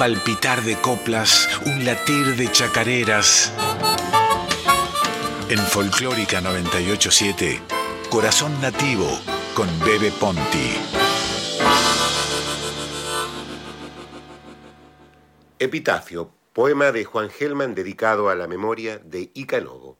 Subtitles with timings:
[0.00, 3.52] palpitar de coplas, un latir de chacareras.
[5.50, 7.60] En Folclórica 987,
[8.08, 9.06] Corazón Nativo
[9.54, 10.72] con Bebe Ponti.
[15.58, 19.98] Epitafio, poema de Juan Gelman dedicado a la memoria de Ica Novo.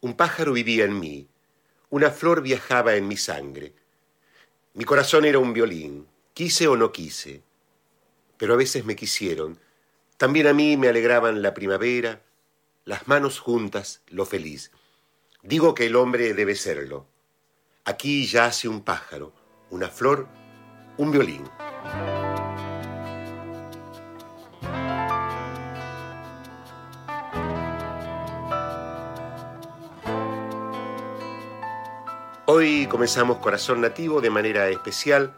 [0.00, 1.28] Un pájaro vivía en mí,
[1.90, 3.74] una flor viajaba en mi sangre.
[4.72, 7.42] Mi corazón era un violín, quise o no quise,
[8.38, 9.58] pero a veces me quisieron.
[10.16, 12.22] También a mí me alegraban la primavera,
[12.84, 14.70] las manos juntas, lo feliz.
[15.42, 17.06] Digo que el hombre debe serlo.
[17.84, 19.32] Aquí yace un pájaro,
[19.70, 20.28] una flor,
[20.96, 21.44] un violín.
[32.48, 35.34] Hoy comenzamos Corazón Nativo de manera especial,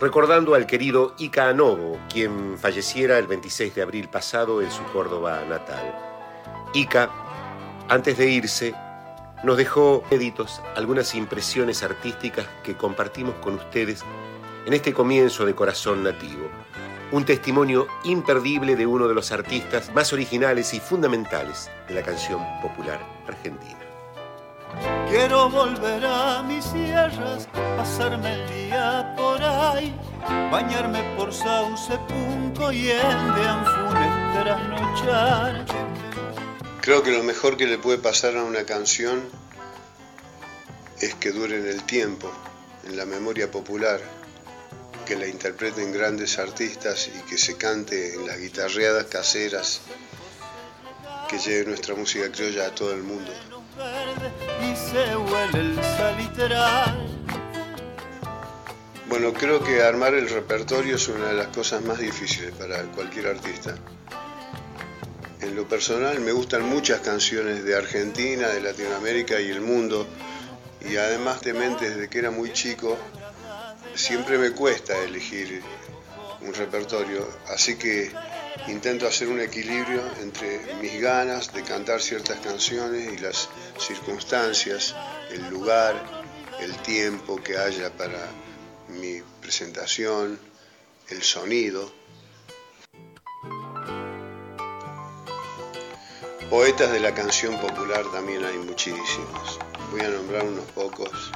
[0.00, 5.42] recordando al querido Ica Anovo, quien falleciera el 26 de abril pasado en su Córdoba
[5.48, 5.94] natal.
[6.74, 7.10] Ica,
[7.88, 8.74] antes de irse,
[9.44, 14.02] nos dejó editos algunas impresiones artísticas que compartimos con ustedes
[14.66, 16.48] en este comienzo de Corazón Nativo.
[17.12, 22.40] Un testimonio imperdible de uno de los artistas más originales y fundamentales de la canción
[22.62, 22.98] popular
[23.28, 23.83] argentina.
[25.08, 29.94] Quiero volver a mis sierras, pasarme el día por ahí,
[30.50, 35.64] bañarme por Sauce, Punco y el de Anfunes trasnochar.
[36.80, 39.22] Creo que lo mejor que le puede pasar a una canción
[41.00, 42.30] es que dure en el tiempo,
[42.84, 44.00] en la memoria popular,
[45.06, 49.80] que la interpreten grandes artistas y que se cante en las guitarreadas caseras,
[51.28, 53.32] que lleve nuestra música criolla a todo el mundo
[54.76, 57.08] se huele el salitral.
[59.08, 63.28] Bueno, creo que armar el repertorio es una de las cosas más difíciles para cualquier
[63.28, 63.76] artista.
[65.40, 70.06] En lo personal me gustan muchas canciones de Argentina, de Latinoamérica y el mundo.
[70.80, 72.96] Y además de desde que era muy chico,
[73.94, 75.62] siempre me cuesta elegir
[76.40, 77.28] un repertorio.
[77.48, 78.10] Así que
[78.68, 83.48] intento hacer un equilibrio entre mis ganas de cantar ciertas canciones y las
[83.78, 84.94] circunstancias,
[85.30, 85.94] el lugar,
[86.60, 88.28] el tiempo que haya para
[88.88, 90.38] mi presentación,
[91.08, 91.92] el sonido.
[96.50, 99.58] Poetas de la canción popular también hay muchísimos.
[99.90, 101.32] Voy a nombrar unos pocos.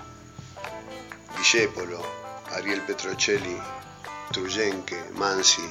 [1.36, 2.00] Discépolo,
[2.52, 3.56] Ariel Petrocelli,
[4.32, 5.68] Truyenque, Mansi,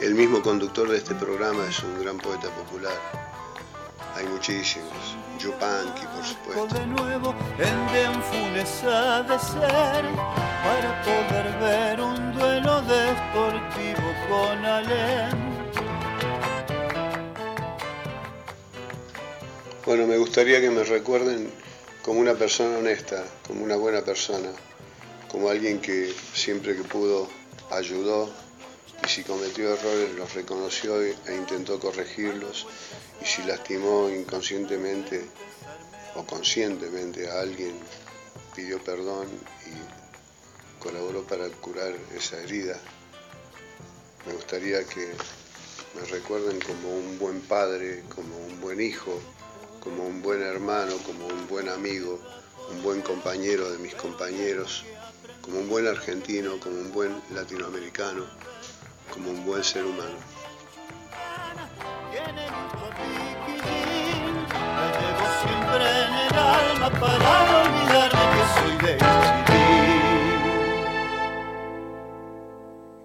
[0.00, 2.92] el mismo conductor de este programa es un gran poeta popular.
[4.16, 5.13] Hay muchísimos.
[5.44, 6.74] Yupanqui, por supuesto.
[6.74, 10.04] De nuevo en de ser
[10.64, 15.36] para poder ver un duelo deportivo con Alén.
[19.84, 21.50] Bueno, me gustaría que me recuerden
[22.02, 24.50] como una persona honesta, como una buena persona,
[25.28, 27.28] como alguien que siempre que pudo
[27.70, 28.30] ayudó
[29.04, 32.66] y si cometió errores los reconoció e intentó corregirlos
[33.24, 35.24] y si lastimó inconscientemente
[36.14, 37.74] o conscientemente a alguien
[38.54, 39.26] pidió perdón
[39.66, 42.78] y colaboró para curar esa herida.
[44.26, 45.12] Me gustaría que
[45.94, 49.18] me recuerden como un buen padre, como un buen hijo,
[49.80, 52.20] como un buen hermano, como un buen amigo,
[52.70, 54.84] un buen compañero de mis compañeros,
[55.40, 58.24] como un buen argentino, como un buen latinoamericano
[59.14, 60.16] como un buen ser humano.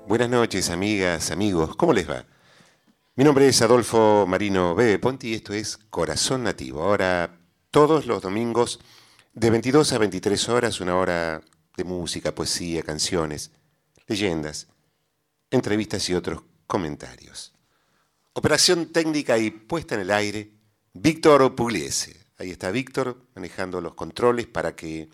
[0.05, 2.25] Buenas noches, amigas, amigos, ¿cómo les va?
[3.15, 4.99] Mi nombre es Adolfo Marino B.
[4.99, 6.83] Ponti y esto es Corazón Nativo.
[6.83, 7.39] Ahora,
[7.71, 8.81] todos los domingos,
[9.33, 11.41] de 22 a 23 horas, una hora
[11.77, 13.51] de música, poesía, canciones,
[14.07, 14.67] leyendas,
[15.51, 17.53] entrevistas y otros comentarios.
[18.33, 20.51] Operación técnica y puesta en el aire,
[20.91, 22.18] Víctor Pugliese.
[22.39, 25.09] Ahí está Víctor manejando los controles para que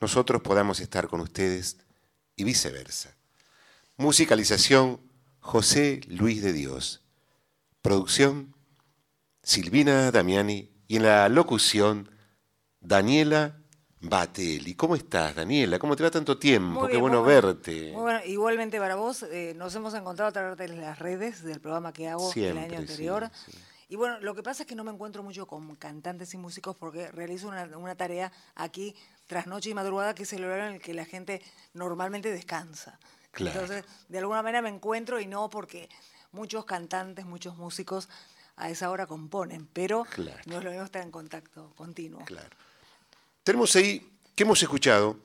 [0.00, 1.78] nosotros podamos estar con ustedes
[2.34, 3.16] y viceversa.
[3.96, 5.00] Musicalización,
[5.38, 7.04] José Luis de Dios.
[7.82, 8.52] Producción,
[9.44, 10.72] Silvina Damiani.
[10.88, 12.10] Y en la locución,
[12.80, 13.58] Daniela
[14.00, 14.66] Batel.
[14.66, 15.78] ¿Y cómo estás, Daniela?
[15.78, 16.88] ¿Cómo te va tanto tiempo?
[16.88, 17.94] Qué bueno, verte.
[18.26, 22.08] Igualmente para vos, eh, nos hemos encontrado a través de las redes del programa que
[22.08, 23.30] hago el año anterior.
[23.88, 26.76] Y bueno, lo que pasa es que no me encuentro mucho con cantantes y músicos
[26.76, 28.96] porque realizo una, tarea aquí
[29.26, 31.40] tras noche y madrugada, que es el horario en el que la gente
[31.72, 32.98] normalmente descansa.
[33.38, 35.88] Entonces, de alguna manera me encuentro y no porque
[36.32, 38.08] muchos cantantes, muchos músicos
[38.56, 40.04] a esa hora componen, pero
[40.46, 42.24] no es lo mismo estar en contacto continuo.
[42.24, 42.56] Claro.
[43.44, 45.18] Tenemos ahí, ¿qué hemos escuchado?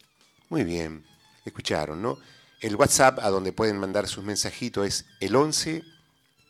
[0.50, 1.06] Muy bien,
[1.46, 2.18] escucharon, ¿no?
[2.64, 5.84] El WhatsApp a donde pueden mandar sus mensajitos es el 11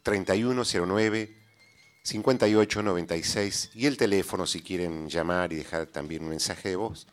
[0.04, 1.36] 3109
[2.04, 7.08] 5896 y el teléfono si quieren llamar y dejar también un mensaje de voz.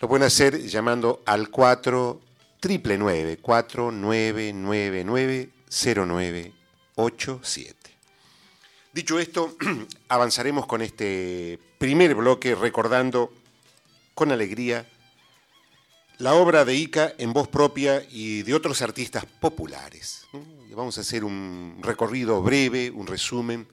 [0.00, 2.18] Lo pueden hacer llamando al 4
[2.62, 7.76] 999 4999 0987.
[8.94, 9.54] Dicho esto,
[10.08, 13.34] avanzaremos con este primer bloque recordando
[14.14, 14.86] con alegría
[16.20, 20.26] la obra de Ica en voz propia y de otros artistas populares.
[20.76, 23.66] Vamos a hacer un recorrido breve, un resumen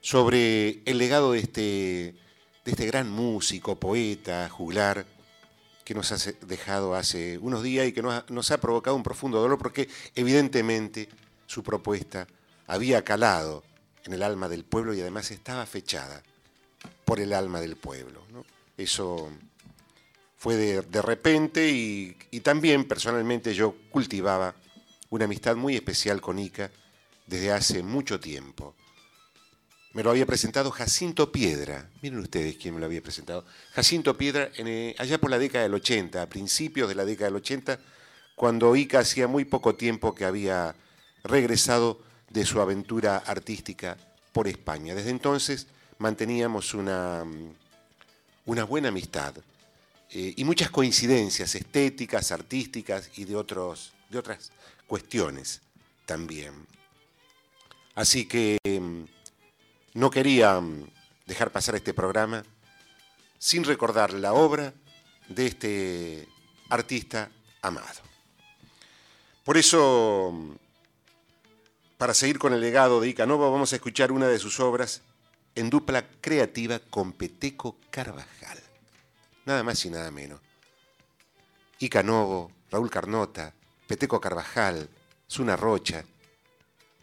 [0.00, 1.60] sobre el legado de este,
[2.64, 5.04] de este gran músico, poeta, juglar,
[5.84, 9.58] que nos ha dejado hace unos días y que nos ha, provocado un profundo dolor
[9.58, 11.10] porque evidentemente
[11.46, 12.26] su propuesta
[12.66, 13.62] había calado
[14.04, 16.22] en el alma del pueblo y además estaba fechada
[17.04, 18.22] por el alma del pueblo.
[18.78, 19.30] Eso
[20.36, 24.54] fue de, repente y, también personalmente yo cultivaba
[25.10, 26.70] una amistad muy especial con Ica
[27.26, 28.74] desde hace mucho tiempo.
[29.94, 31.88] Me lo había presentado Jacinto Piedra.
[32.02, 33.46] Miren ustedes quién me lo había presentado.
[33.72, 37.36] Jacinto Piedra eh, allá por la década del 80, a principios de la década del
[37.36, 37.80] 80,
[38.34, 40.76] cuando Ica hacía muy poco tiempo que había
[41.24, 43.96] regresado de su aventura artística
[44.32, 44.94] por España.
[44.94, 45.66] Desde entonces
[45.98, 47.24] manteníamos una,
[48.44, 49.34] una buena amistad.
[50.10, 54.52] Eh, y muchas coincidencias estéticas, artísticas y de, otros, de otras
[54.86, 55.60] cuestiones
[56.04, 56.66] también.
[57.94, 60.88] Así que mm, no quería mm,
[61.26, 62.44] dejar pasar este programa
[63.38, 64.72] sin recordar la obra
[65.28, 66.28] de este
[66.68, 67.30] artista
[67.62, 68.02] amado.
[69.44, 70.52] Por eso, mm,
[71.98, 75.02] para seguir con el legado de Icanova, vamos a escuchar una de sus obras
[75.56, 78.55] en dupla creativa con Peteco Carvajal
[79.46, 80.40] nada más y nada menos.
[81.78, 83.54] Ica Novo, Raúl Carnota,
[83.86, 84.88] Peteco Carvajal,
[85.30, 86.04] Zuna Rocha,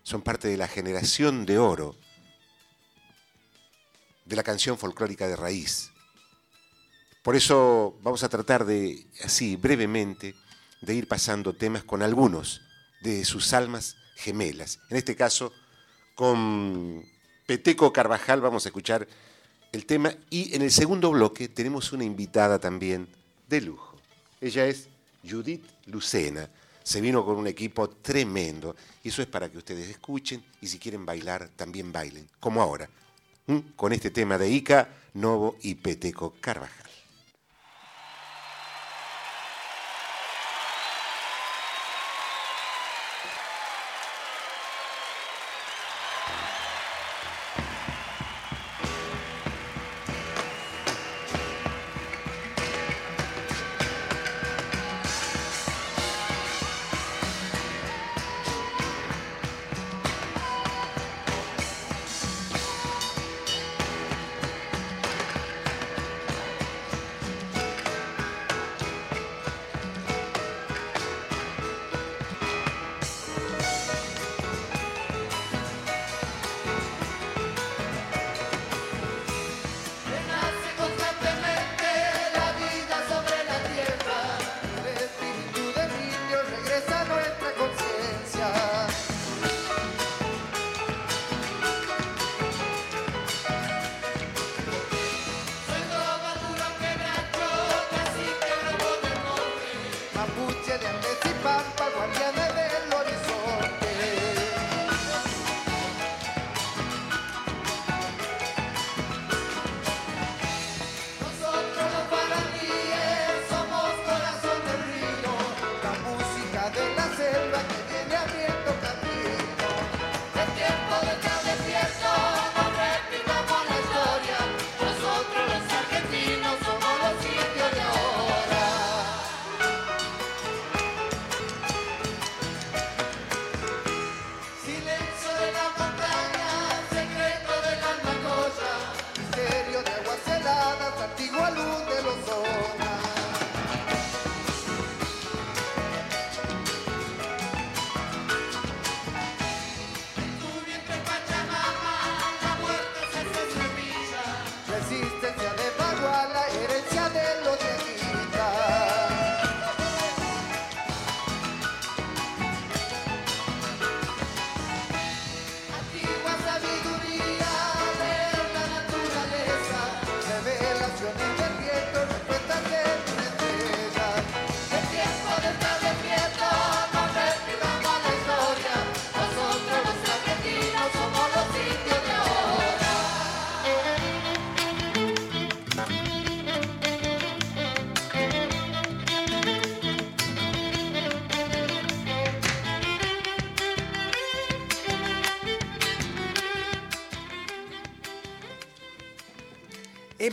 [0.04, 1.95] son parte de la generación de oro
[4.25, 5.92] de la canción folclórica de raíz.
[7.24, 10.36] Por eso vamos a tratar de, así brevemente,
[10.81, 12.62] de ir pasando temas con algunos
[13.01, 14.80] de sus almas gemelas.
[14.89, 15.54] En este caso,
[16.16, 17.06] con
[17.46, 19.07] Peteco Carvajal vamos a escuchar
[19.74, 23.08] el tema y en el segundo bloque tenemos una invitada también
[23.50, 23.98] de lujo.
[24.40, 24.88] Ella es
[25.28, 26.48] Judith Lucena.
[26.84, 30.78] Se vino con un equipo tremendo y eso es para que ustedes escuchen y si
[30.78, 32.88] quieren bailar también bailen, como ahora,
[33.75, 36.83] con este tema de Ica, Novo y Peteco Carvajal.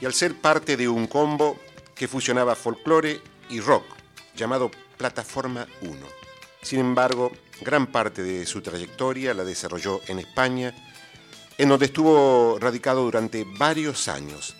[0.00, 1.56] y al ser parte de un combo
[1.94, 3.84] que fusionaba folclore y rock,
[4.34, 5.94] llamado Plataforma 1.
[6.60, 10.74] Sin embargo, gran parte de su trayectoria la desarrolló en España,
[11.56, 14.56] en donde estuvo radicado durante varios años.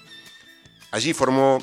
[0.93, 1.59] Allí formó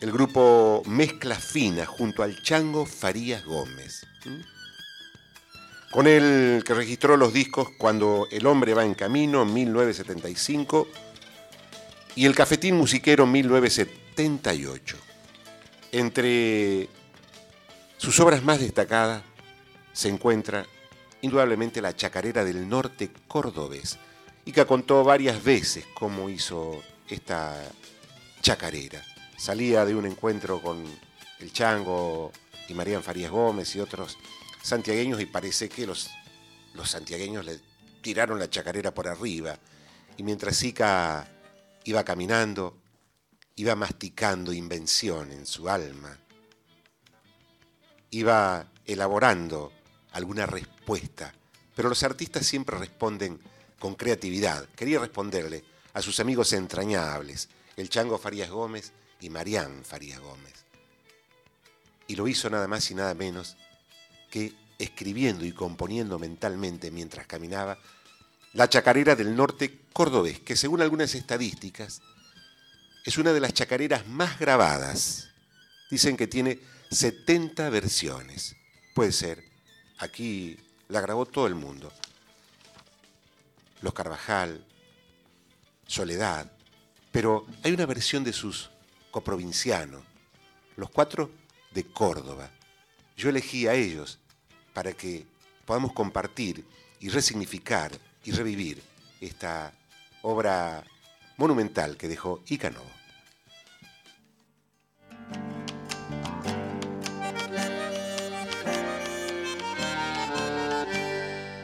[0.00, 4.06] el grupo Mezcla Fina junto al Chango Farías Gómez.
[5.96, 10.86] Con el que registró los discos Cuando el hombre va en camino en 1975
[12.14, 14.96] y el Cafetín Musiquero 1978.
[15.92, 16.90] Entre
[17.96, 19.22] sus obras más destacadas
[19.94, 20.66] se encuentra
[21.22, 23.98] indudablemente la Chacarera del Norte cordobés,
[24.44, 27.56] y que contó varias veces cómo hizo esta
[28.42, 29.02] chacarera.
[29.38, 30.84] Salía de un encuentro con
[31.40, 32.32] el Chango
[32.68, 34.18] y Marían Farías Gómez y otros
[34.66, 36.10] santiagueños y parece que los,
[36.74, 37.60] los santiagueños le
[38.02, 39.58] tiraron la chacarera por arriba.
[40.16, 41.28] Y mientras Ica
[41.86, 42.76] Iba caminando,
[43.54, 46.18] iba masticando invención en su alma,
[48.10, 49.72] iba elaborando
[50.10, 51.32] alguna respuesta,
[51.76, 53.40] pero los artistas siempre responden
[53.78, 54.68] con creatividad.
[54.70, 60.64] Quería responderle a sus amigos entrañables, el Chango Farías Gómez y Marián Farías Gómez.
[62.08, 63.56] Y lo hizo nada más y nada menos
[64.36, 67.78] que escribiendo y componiendo mentalmente mientras caminaba
[68.52, 72.02] la chacarera del norte cordobés, que según algunas estadísticas
[73.06, 75.30] es una de las chacareras más grabadas.
[75.90, 76.58] Dicen que tiene
[76.90, 78.56] 70 versiones.
[78.94, 79.42] Puede ser.
[80.00, 81.90] Aquí la grabó todo el mundo.
[83.80, 84.62] Los Carvajal,
[85.86, 86.52] Soledad,
[87.10, 88.68] pero hay una versión de sus
[89.10, 90.02] coprovincianos,
[90.76, 91.30] los cuatro
[91.72, 92.50] de Córdoba.
[93.16, 94.18] Yo elegí a ellos
[94.76, 95.24] para que
[95.64, 96.62] podamos compartir
[97.00, 97.92] y resignificar
[98.24, 98.82] y revivir
[99.22, 99.72] esta
[100.20, 100.84] obra
[101.38, 102.82] monumental que dejó Icano.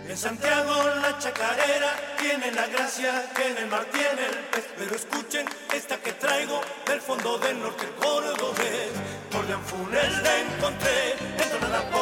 [0.09, 4.65] En Santiago la chacarera tiene la gracia que en el mar tiene el pez.
[4.79, 8.91] Pero escuchen esta que traigo del fondo del norte cordobés.
[9.31, 11.15] Por Funes la encontré,
[11.93, 12.02] por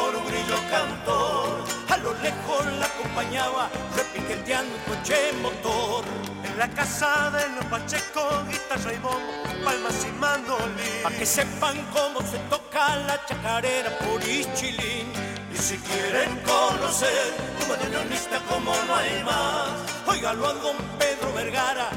[0.73, 6.05] A lo lejos la acompañaba, repiqueteando un coche motor.
[6.45, 11.03] En la casa de los Pacheco, guitarra y bombo, palmas y mandolín.
[11.03, 15.11] Pa' que sepan cómo se toca la chacarera por Ichilín
[15.53, 19.71] y si quieren conocer un bandoneonista como no hay más,
[20.07, 21.89] óigalo a don Pedro Vergara,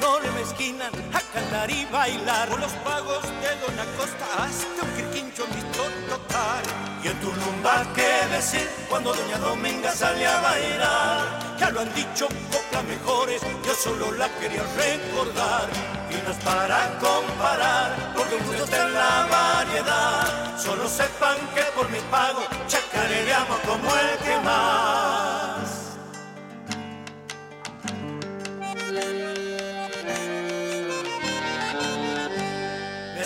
[0.00, 2.48] no le mezquinan a cantar y bailar.
[2.48, 6.62] Por los pagos de Don Acosta hasta un quirquincho visto total.
[7.02, 11.56] Y en Tulumba, ¿qué decir cuando Doña Dominga sale a bailar?
[11.58, 15.68] Ya lo han dicho coplas mejores, yo solo la quería recordar.
[16.10, 20.58] Y no es para comparar, porque el gusto está en la variedad.
[20.58, 25.19] Solo sepan que por mi pago, chacareamos como el que más.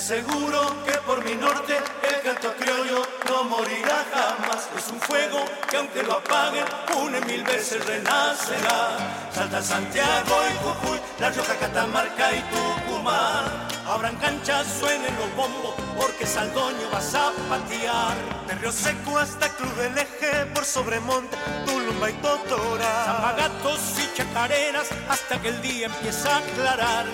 [0.05, 4.69] Aseguro que por mi norte el canto criollo no morirá jamás.
[4.77, 6.67] Es un fuego que aunque lo apaguen,
[7.03, 8.99] une mil veces renacerá.
[9.33, 13.67] Salta Santiago y Jujuy, La Rioja, Catamarca y Tucumán.
[13.87, 18.15] Abran canchas, suenen los bombos, porque Saldoño vas a patear.
[18.47, 21.35] De Río Seco hasta Cruz del Eje, por Sobremonte,
[21.65, 23.05] Tulumba y Totora.
[23.07, 27.07] Zapagatos y chacareras, hasta que el día empieza a aclarar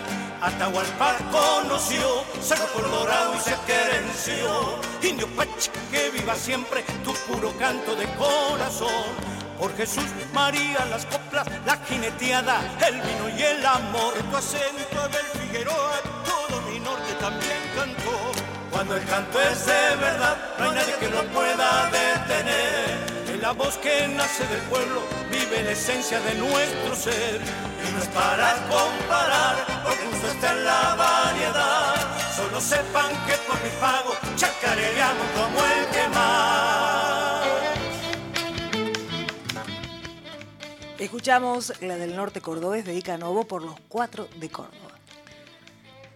[0.43, 4.81] Atahualpa conoció, Cerro Colorado y se querenció.
[5.03, 9.05] Indio Pache, que viva siempre tu puro canto de corazón.
[9.59, 14.15] Por Jesús, María, las coplas, la jineteada, el vino y el amor.
[14.15, 18.33] Tu acento del Figueroa, todo mi norte también cantó.
[18.71, 23.11] Cuando el canto es de verdad, no hay nadie que lo pueda detener.
[23.29, 27.70] En la voz que nace del pueblo vive la esencia de nuestro ser.
[27.87, 32.37] Y no es para comparar, porque justo está en la variedad.
[32.37, 36.51] Solo sepan que por mi pago chacareamos como el que más.
[40.99, 44.91] Escuchamos la del norte cordobés de Ica Novo por los cuatro de Córdoba.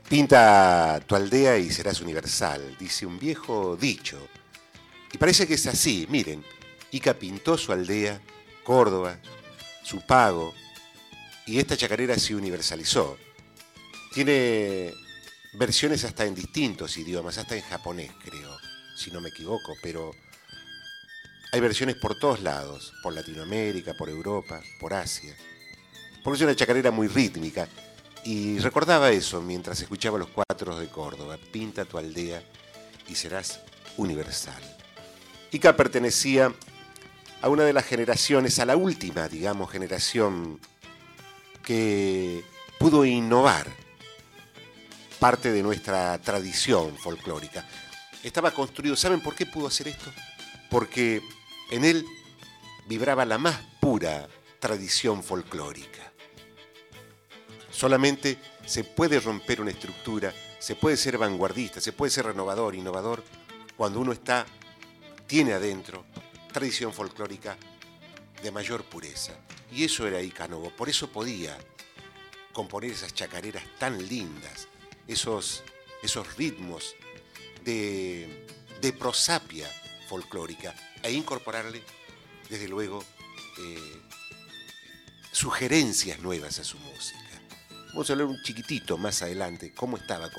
[0.08, 4.18] Pinta tu aldea y serás universal, dice un viejo dicho.
[5.10, 6.44] Y parece que es así, miren,
[6.90, 8.20] Ica pintó su aldea,
[8.62, 9.16] Córdoba,
[9.82, 10.52] su pago,
[11.46, 13.18] y esta chacarera se universalizó.
[14.12, 14.92] Tiene
[15.54, 18.56] versiones hasta en distintos idiomas, hasta en japonés creo,
[18.96, 20.12] si no me equivoco, pero
[21.52, 25.36] hay versiones por todos lados, por Latinoamérica, por Europa, por Asia.
[26.24, 27.68] Porque es una chacarera muy rítmica.
[28.24, 31.38] Y recordaba eso mientras escuchaba los cuatro de Córdoba.
[31.52, 32.42] Pinta tu aldea
[33.06, 33.60] y serás
[33.98, 34.62] universal.
[35.52, 36.52] Ica pertenecía
[37.40, 40.58] a una de las generaciones, a la última, digamos, generación
[41.64, 42.44] que
[42.78, 43.66] pudo innovar
[45.18, 47.66] parte de nuestra tradición folclórica.
[48.22, 50.12] Estaba construido, ¿saben por qué pudo hacer esto?
[50.70, 51.22] Porque
[51.70, 52.04] en él
[52.86, 54.28] vibraba la más pura
[54.60, 56.12] tradición folclórica.
[57.70, 63.24] Solamente se puede romper una estructura, se puede ser vanguardista, se puede ser renovador, innovador,
[63.76, 64.46] cuando uno está,
[65.26, 66.04] tiene adentro
[66.52, 67.56] tradición folclórica
[68.44, 69.32] de mayor pureza.
[69.72, 71.58] Y eso era Icanovo, por eso podía
[72.52, 74.68] componer esas chacareras tan lindas,
[75.08, 75.64] esos,
[76.02, 76.94] esos ritmos
[77.64, 78.46] de,
[78.80, 79.68] de prosapia
[80.08, 81.82] folclórica e incorporarle,
[82.48, 83.02] desde luego,
[83.58, 84.00] eh,
[85.32, 87.18] sugerencias nuevas a su música.
[87.88, 90.30] Vamos a hablar un chiquitito más adelante cómo estaba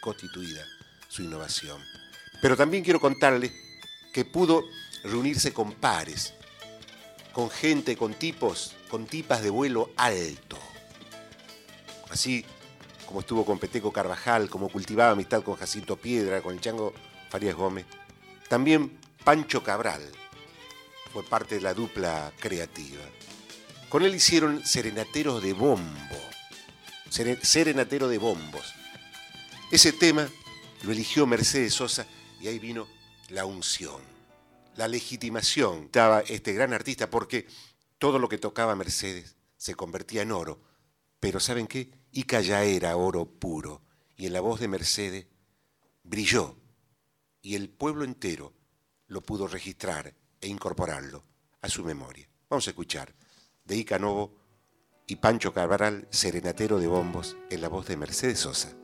[0.00, 0.64] constituida
[1.08, 1.82] su innovación.
[2.40, 3.52] Pero también quiero contarle
[4.12, 4.64] que pudo
[5.02, 6.34] reunirse con pares,
[7.34, 10.56] con gente, con tipos, con tipas de vuelo alto.
[12.08, 12.46] Así
[13.06, 16.94] como estuvo con Peteco Carvajal, como cultivaba amistad con Jacinto Piedra, con el Chango
[17.28, 17.84] Farías Gómez.
[18.48, 20.02] También Pancho Cabral
[21.12, 23.02] fue parte de la dupla creativa.
[23.88, 26.16] Con él hicieron Serenateros de Bombo.
[27.10, 28.74] Serenatero de Bombos.
[29.70, 30.28] Ese tema
[30.82, 32.06] lo eligió Mercedes Sosa
[32.40, 32.88] y ahí vino
[33.28, 34.00] la unción,
[34.76, 35.84] la legitimación.
[35.84, 37.46] Estaba este gran artista porque
[37.98, 40.60] todo lo que tocaba Mercedes se convertía en oro.
[41.20, 41.90] Pero ¿saben qué?
[42.12, 43.82] Ica ya era oro puro.
[44.16, 45.26] Y en la voz de Mercedes
[46.02, 46.56] brilló.
[47.42, 48.52] Y el pueblo entero
[49.06, 51.24] lo pudo registrar e incorporarlo
[51.60, 52.28] a su memoria.
[52.48, 53.14] Vamos a escuchar
[53.64, 54.36] de Ica Novo
[55.06, 58.74] y Pancho Cabral, serenatero de bombos, en la voz de Mercedes Sosa.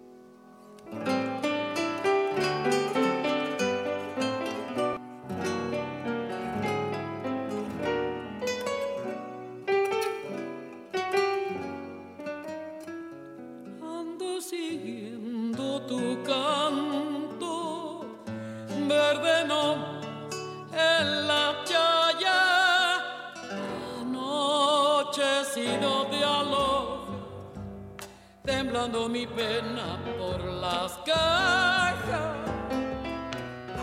[29.08, 32.36] Mi pena por las cajas.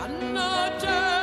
[0.02, 1.17] Anoche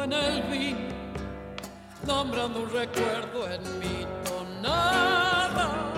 [0.05, 0.79] en el vino,
[2.07, 5.94] nombrando un recuerdo en mi tonada.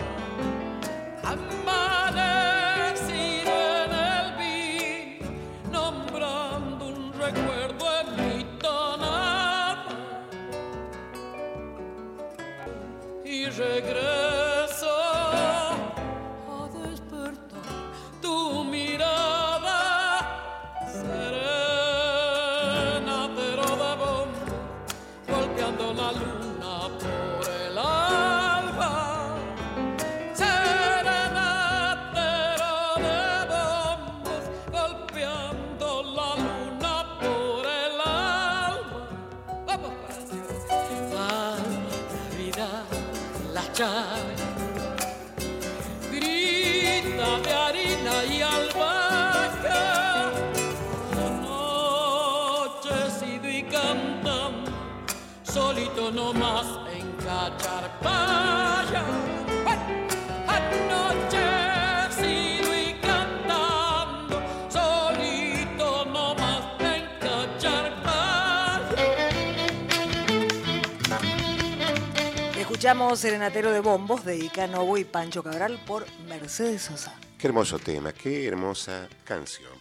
[72.87, 77.19] Escuchamos Serenatero de Bombos de Ica Novo y Pancho Cabral por Mercedes Sosa.
[77.37, 79.73] Qué hermoso tema, qué hermosa canción.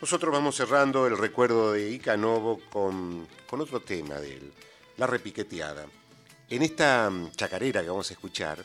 [0.00, 4.54] Nosotros vamos cerrando el recuerdo de Ica Novo con, con otro tema de él,
[4.96, 5.84] la repiqueteada.
[6.48, 8.64] En esta mm, chacarera que vamos a escuchar,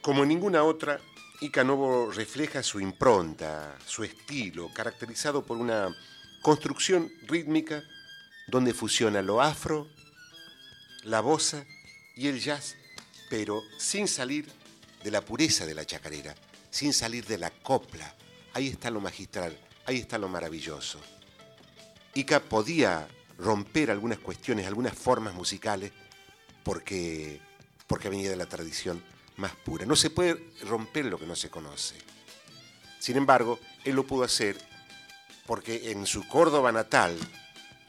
[0.00, 1.00] como en ninguna otra,
[1.40, 5.88] Ica Novo refleja su impronta, su estilo, caracterizado por una
[6.40, 7.82] construcción rítmica
[8.46, 9.88] donde fusiona lo afro,
[11.02, 11.66] la bossa
[12.18, 12.74] y el jazz,
[13.30, 14.50] pero sin salir
[15.04, 16.34] de la pureza de la chacarera,
[16.68, 18.12] sin salir de la copla.
[18.54, 21.00] Ahí está lo magistral, ahí está lo maravilloso.
[22.14, 23.06] Ica podía
[23.38, 25.92] romper algunas cuestiones, algunas formas musicales,
[26.64, 27.40] porque,
[27.86, 29.00] porque venía de la tradición
[29.36, 29.86] más pura.
[29.86, 31.94] No se puede romper lo que no se conoce.
[32.98, 34.58] Sin embargo, él lo pudo hacer
[35.46, 37.16] porque en su Córdoba natal,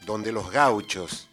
[0.06, 1.29] donde los gauchos,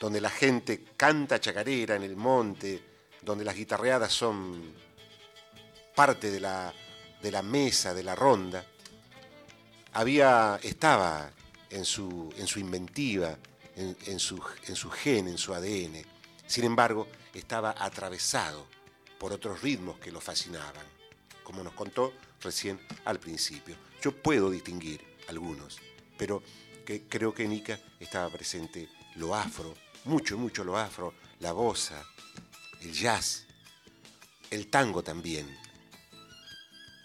[0.00, 2.82] donde la gente canta chacarera en el monte,
[3.22, 4.74] donde las guitarreadas son
[5.94, 6.72] parte de la,
[7.22, 8.64] de la mesa, de la ronda,
[9.92, 11.30] había, estaba
[11.70, 13.38] en su, en su inventiva,
[13.76, 16.02] en, su, en su gen, en su ADN.
[16.46, 18.66] Sin embargo, estaba atravesado
[19.18, 20.86] por otros ritmos que lo fascinaban,
[21.42, 23.76] como nos contó recién al principio.
[24.02, 25.78] Yo puedo distinguir algunos,
[26.18, 26.42] pero
[26.84, 27.64] que creo que en
[27.98, 32.02] estaba presente lo afro, mucho, mucho lo afro, la bossa,
[32.80, 33.46] el jazz,
[34.50, 35.46] el tango también.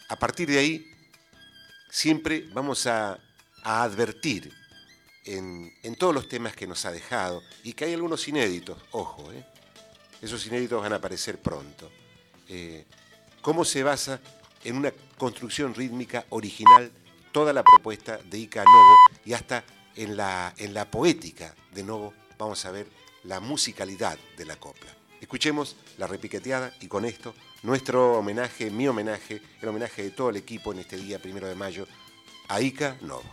[0.10, 0.92] A partir de ahí,
[1.90, 3.20] siempre vamos a,
[3.62, 4.54] advertir
[5.26, 9.34] en, en, todos los temas que nos ha dejado y que hay algunos inéditos, ojo,
[9.34, 9.44] ¿eh?
[10.22, 11.92] esos inéditos van a aparecer pronto.
[12.48, 12.86] Eh,
[13.42, 14.20] ¿Cómo se basa
[14.64, 16.92] en una construcción rítmica original
[17.32, 19.64] toda la propuesta de Ica Novo y hasta
[19.96, 22.88] en la, en la poética de Novo vamos a ver
[23.26, 24.90] la musicalidad de la copla.
[25.22, 30.38] Escuchemos la repiqueteada y con esto nuestro homenaje, mi homenaje, el homenaje de todo el
[30.38, 31.86] equipo en este día primero de mayo
[32.48, 33.30] a Ica Novo.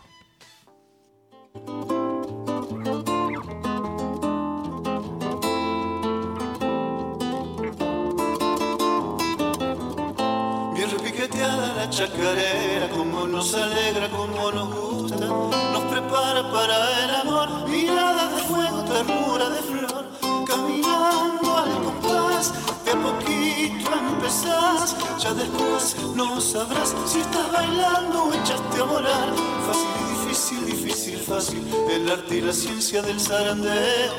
[11.90, 18.82] Chacarera, como nos alegra, como nos gusta, nos prepara para el amor, mirada de fuego,
[18.82, 20.06] ternura de flor,
[20.46, 22.52] caminando al compás,
[22.84, 29.32] de a poquito empezás, ya después no sabrás si estás bailando o echaste a volar,
[29.66, 29.96] fácil
[30.36, 34.12] difícil, difícil, fácil, el arte y la ciencia del zarandeo,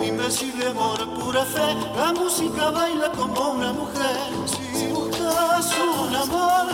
[0.00, 4.18] invencible amor, pura fe, la música baila como una mujer,
[5.82, 6.66] un amor,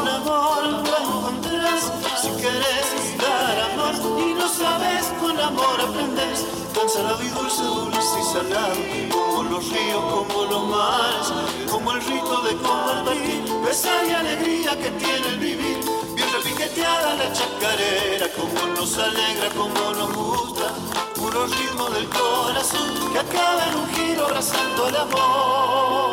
[0.00, 6.44] un amor lo encontrarás, si querés dar amor y no sabes, con amor aprendes,
[6.74, 8.76] tan salado y dulce, dulce y salado,
[9.10, 11.32] como los ríos, como los mares,
[11.70, 15.80] como el rito de compartir, pesar y alegría que tiene el vivir,
[16.14, 20.72] bien repiqueteada la chacarera, como nos alegra, como nos gusta,
[21.14, 26.07] puro ritmo del corazón, que acaba en un giro abrazando el amor.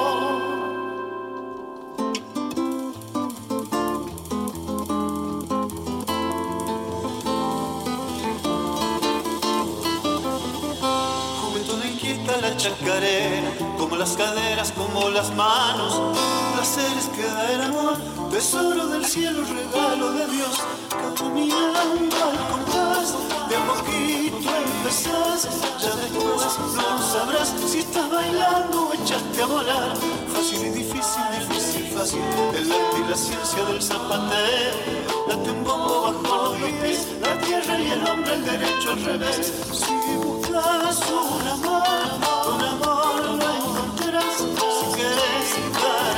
[12.65, 16.17] Chacarera, como las caderas, como las manos,
[16.56, 17.95] placeres que da el amor,
[18.32, 20.63] tesoro del cielo, regalo de Dios,
[21.15, 23.13] caminando al compás,
[23.49, 25.47] de a poquito empezás,
[25.80, 26.86] ya después no
[29.36, 29.93] aprendete a volar.
[30.34, 32.21] Fácil y difícil, difícil, fácil.
[32.56, 34.78] El arte y la ciencia del zapatero.
[35.28, 37.08] Date un bombo bajo los pies.
[37.21, 39.54] La tierra y el hombre, el derecho al revés.
[39.71, 41.84] Si buscas un amor,
[42.48, 44.38] un amor lo encontrarás.
[44.38, 45.50] Si quieres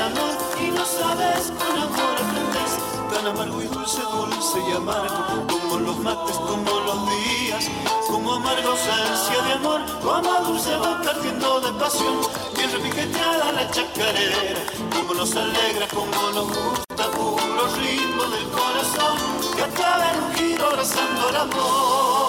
[0.08, 2.72] amor y no sabes con amor aprendes.
[3.14, 5.48] Tan amargo y dulce, dulce y amargo.
[5.48, 7.70] Como los mates, como los días.
[8.08, 9.82] Como amarga ausencia de amor.
[10.04, 12.18] Como dulce boca ardiendo de pasión.
[12.56, 14.62] Bien repiqueteada la chacarera.
[14.94, 17.12] Como nos alegra, como nos gusta.
[17.12, 19.18] Puro ritmo del corazón.
[19.56, 22.27] Que acaba en un giro abrazando el amor.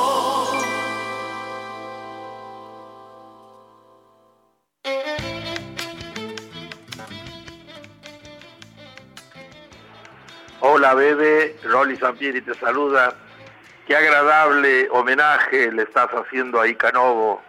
[10.79, 13.13] Hola Bebe, Rolly Sampieri te saluda.
[13.85, 17.43] Qué agradable homenaje le estás haciendo a Icanovo,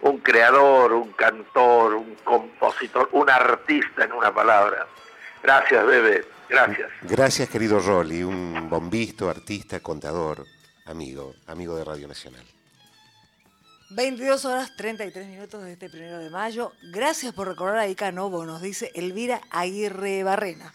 [0.00, 4.86] un creador, un cantor, un compositor, un artista en una palabra.
[5.42, 6.90] Gracias Bebe, gracias.
[7.02, 10.46] Gracias, querido Rolly, un bombisto, artista, contador,
[10.86, 12.46] amigo, amigo de Radio Nacional.
[13.90, 16.72] 22 horas 33 minutos de este primero de mayo.
[16.84, 20.72] Gracias por recordar a Ica Novo, nos dice Elvira Aguirre Barrena.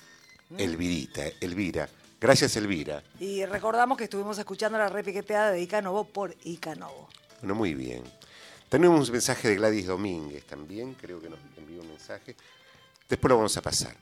[0.57, 1.87] Elvirita, Elvira.
[2.19, 3.03] Gracias, Elvira.
[3.19, 7.09] Y recordamos que estuvimos escuchando la repiqueteada de Ica Novo por Ica Novo.
[7.39, 8.03] Bueno, muy bien.
[8.69, 12.35] Tenemos un mensaje de Gladys Domínguez también, creo que nos envió un mensaje.
[13.09, 13.95] Después lo vamos a pasar.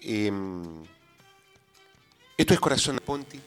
[0.00, 0.84] Em,
[2.36, 3.40] esto es Corazón Ponti.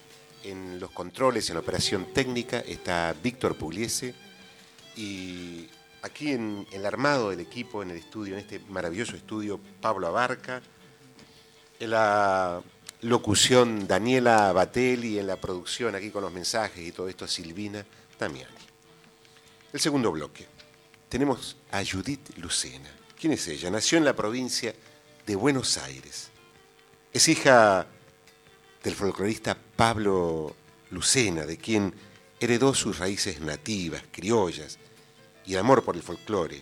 [0.44, 4.14] En los controles, en la operación técnica, está Víctor Pugliese.
[4.96, 5.68] Y
[6.02, 10.62] aquí en el armado del equipo, en el estudio, en este maravilloso estudio, Pablo Abarca.
[11.80, 12.62] En la
[13.02, 15.18] locución, Daniela Batelli.
[15.18, 17.86] En la producción, aquí con los mensajes y todo esto, Silvina
[18.20, 18.54] Damiani.
[19.72, 20.46] El segundo bloque.
[21.08, 22.90] Tenemos a Judith Lucena.
[23.20, 23.70] ¿Quién es ella?
[23.70, 24.76] Nació en la provincia
[25.26, 26.30] de Buenos Aires.
[27.14, 27.88] Es hija
[28.84, 30.56] del folclorista Pablo
[30.92, 31.94] Lucena, de quien
[32.40, 34.78] heredó sus raíces nativas, criollas
[35.46, 36.62] y el amor por el folclore.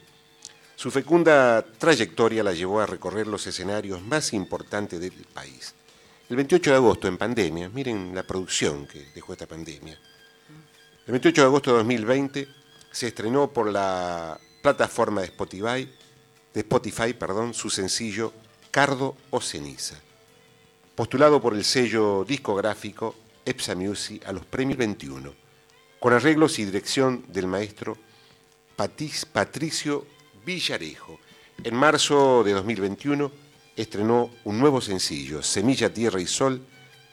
[0.78, 5.74] Su fecunda trayectoria la llevó a recorrer los escenarios más importantes del país.
[6.30, 10.00] El 28 de agosto, en pandemia, miren la producción que dejó esta pandemia.
[11.08, 12.48] El 28 de agosto de 2020
[12.92, 15.92] se estrenó por la plataforma de Spotify,
[16.54, 18.32] de Spotify perdón, su sencillo
[18.70, 19.96] Cardo o Ceniza,
[20.94, 25.34] postulado por el sello discográfico EPSA Music a los premios 21,
[26.00, 27.98] con arreglos y dirección del maestro
[28.76, 30.06] Patricio
[30.48, 31.20] Villarejo.
[31.62, 33.30] En marzo de 2021
[33.76, 36.66] estrenó un nuevo sencillo, Semilla, Tierra y Sol,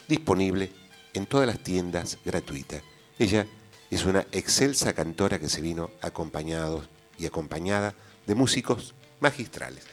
[0.06, 0.70] disponible
[1.14, 2.84] en todas las tiendas gratuitas.
[3.18, 3.44] Ella
[3.90, 6.84] es una excelsa cantora que se vino acompañado
[7.18, 7.92] y acompañada
[8.24, 9.84] de músicos magistrales.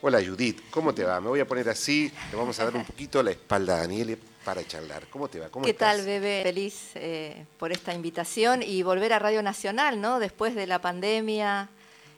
[0.00, 1.20] Hola Judith, ¿cómo te va?
[1.20, 4.16] Me voy a poner así, le vamos a dar un poquito la espalda a Daniele
[4.42, 5.06] para charlar.
[5.10, 5.50] ¿Cómo te va?
[5.50, 5.98] ¿Cómo ¿Qué estás?
[5.98, 6.40] tal, bebé?
[6.44, 10.18] Feliz eh, por esta invitación y volver a Radio Nacional, ¿no?
[10.18, 11.68] Después de la pandemia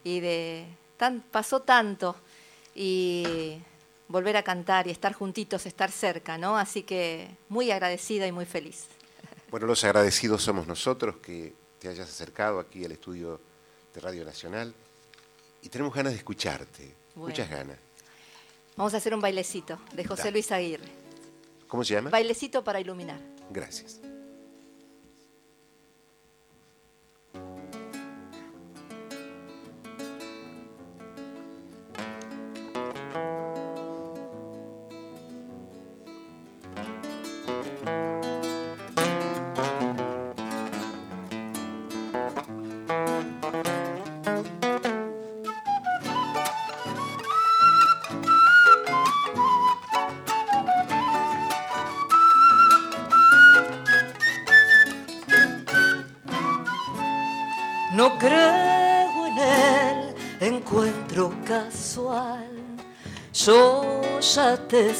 [0.05, 0.67] y de...
[0.97, 2.15] Tan, pasó tanto
[2.75, 3.59] y
[4.09, 6.57] volver a cantar y estar juntitos, estar cerca, ¿no?
[6.57, 8.87] Así que muy agradecida y muy feliz.
[9.51, 13.41] Bueno, los agradecidos somos nosotros que te hayas acercado aquí al estudio
[13.93, 14.73] de Radio Nacional
[15.63, 17.29] y tenemos ganas de escucharte, Bueno.
[17.31, 17.79] muchas ganas.
[18.77, 20.31] Vamos a hacer un bailecito de José.
[20.31, 20.89] Luis Aguirre.
[21.69, 22.11] ¿Cómo se llama?
[22.11, 23.21] Bailecito para iluminar.
[23.51, 24.01] Gracias.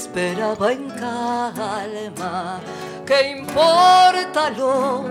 [0.03, 2.61] Esperaba en calma.
[3.07, 5.05] ¿Qué importa lo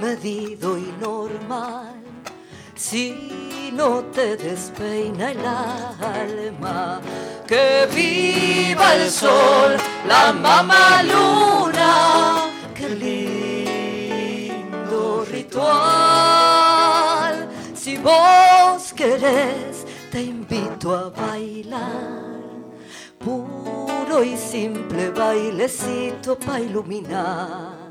[0.00, 1.94] medido y normal?
[2.76, 7.00] Si no te despeina el alma.
[7.46, 12.50] Que viva el sol, la mamá luna.
[12.74, 12.88] Qué
[14.50, 16.68] lindo ritual.
[17.74, 22.18] Si vos querés, te invito a bailar.
[24.08, 27.87] Puro y simple bailecito para iluminar.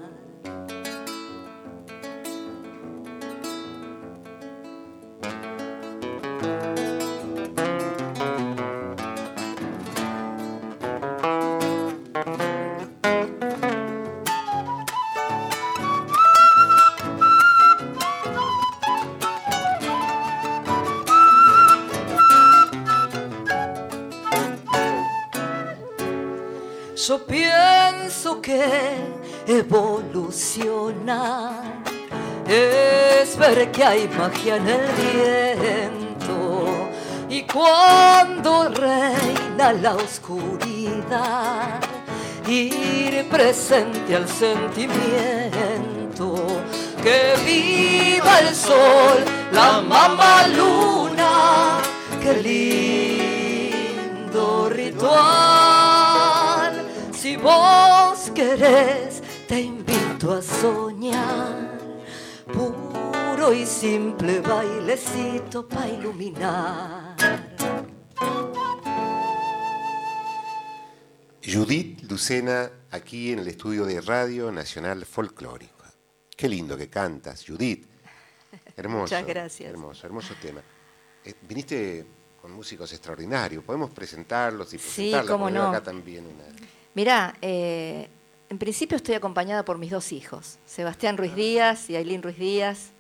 [32.48, 36.90] Es ver que hay magia en el viento
[37.28, 41.80] y cuando reina la oscuridad
[42.48, 45.02] ir presente al sentimiento
[47.02, 51.80] que viva el sol, la mamá luna,
[52.22, 52.34] qué
[54.30, 55.18] lindo ritual.
[57.12, 59.62] Si vos querés, te
[60.18, 61.78] invito a soñar.
[62.52, 67.16] Puro y simple bailecito para iluminar.
[71.44, 75.84] Judith Lucena, aquí en el estudio de Radio Nacional Folclórico.
[76.36, 77.86] Qué lindo que cantas, Judith.
[78.76, 79.02] Hermoso.
[79.04, 79.70] Muchas gracias.
[79.70, 80.62] Hermoso, hermoso tema.
[81.24, 82.06] Eh, viniste
[82.42, 83.64] con músicos extraordinarios.
[83.64, 85.32] Podemos presentarlos y Sí, presentarlos.
[85.32, 85.70] cómo porque veo no.
[85.70, 86.44] acá también una.
[86.96, 88.10] Mirá, eh,
[88.50, 92.92] en principio estoy acompañada por mis dos hijos, Sebastián Ruiz Díaz y Ailín Ruiz Díaz,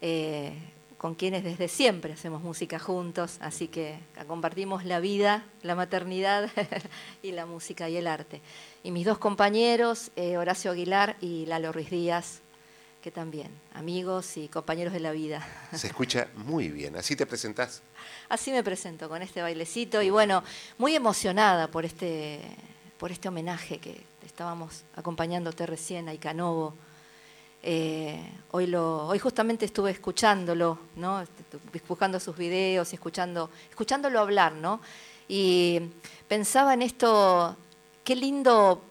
[0.00, 0.54] eh,
[0.98, 6.50] con quienes desde siempre hacemos música juntos, así que compartimos la vida, la maternidad
[7.22, 8.40] y la música y el arte.
[8.82, 12.40] Y mis dos compañeros, eh, Horacio Aguilar y Lalo Ruiz Díaz,
[13.02, 15.46] que también, amigos y compañeros de la vida.
[15.72, 16.94] Se escucha muy bien.
[16.96, 17.82] Así te presentás.
[18.28, 20.44] Así me presento con este bailecito y bueno,
[20.78, 22.40] muy emocionada por este,
[22.98, 26.74] por este homenaje que estábamos acompañándote recién a Icanovo.
[27.62, 31.20] Eh, hoy, lo, hoy justamente estuve escuchándolo, ¿no?
[31.20, 31.44] Este,
[31.86, 34.80] buscando sus videos y escuchando, escuchándolo hablar, ¿no?
[35.28, 35.80] Y
[36.28, 37.56] pensaba en esto,
[38.04, 38.82] qué lindo,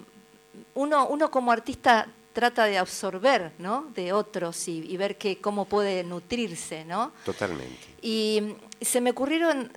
[0.75, 3.87] uno, uno como artista trata de absorber ¿no?
[3.93, 7.11] de otros y, y ver que, cómo puede nutrirse, ¿no?
[7.25, 7.77] Totalmente.
[8.01, 9.71] Y se me ocurrieron,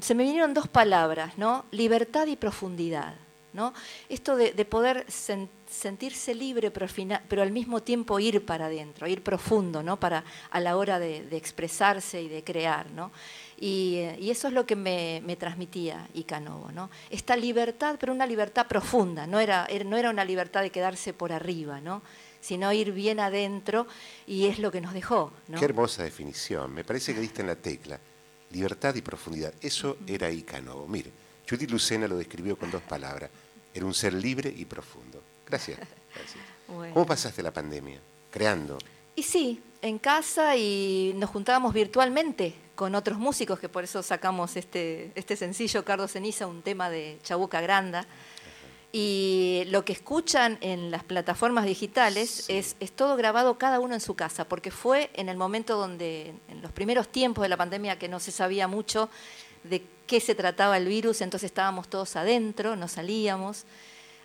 [0.00, 1.64] se me vinieron dos palabras, ¿no?
[1.70, 3.14] Libertad y profundidad,
[3.52, 3.72] ¿no?
[4.08, 8.44] Esto de, de poder sen- sentirse libre, pero, al fina- pero al mismo tiempo ir
[8.44, 9.98] para adentro, ir profundo, ¿no?
[9.98, 13.10] Para, a la hora de, de expresarse y de crear, ¿no?
[13.58, 16.90] Y, eh, y eso es lo que me, me transmitía Icanovo, ¿no?
[17.10, 21.12] Esta libertad, pero una libertad profunda, no era, era- no era una libertad de quedarse
[21.12, 22.02] por arriba, ¿no?
[22.40, 23.86] Sino ir bien adentro
[24.26, 25.58] y es lo que nos dejó, ¿no?
[25.58, 26.72] Qué hermosa definición.
[26.72, 28.00] Me parece que diste en la tecla.
[28.50, 29.52] Libertad y profundidad.
[29.60, 30.88] Eso era Icanovo.
[30.88, 31.10] Mire,
[31.50, 33.28] Judith Lucena lo describió con dos palabras.
[33.74, 35.20] Era un ser libre y profundo.
[35.46, 35.78] Gracias.
[35.78, 36.44] gracias.
[36.70, 36.94] Bueno.
[36.94, 37.98] ¿Cómo pasaste la pandemia?
[38.30, 38.78] Creando.
[39.16, 44.56] Y sí, en casa y nos juntábamos virtualmente con otros músicos, que por eso sacamos
[44.56, 48.06] este, este sencillo, Cardo Ceniza, un tema de Chabuca Granda.
[48.92, 54.00] Y lo que escuchan en las plataformas digitales es, es todo grabado cada uno en
[54.00, 57.98] su casa, porque fue en el momento donde, en los primeros tiempos de la pandemia,
[57.98, 59.10] que no se sabía mucho
[59.64, 63.62] de qué se trataba el virus, entonces estábamos todos adentro, no salíamos.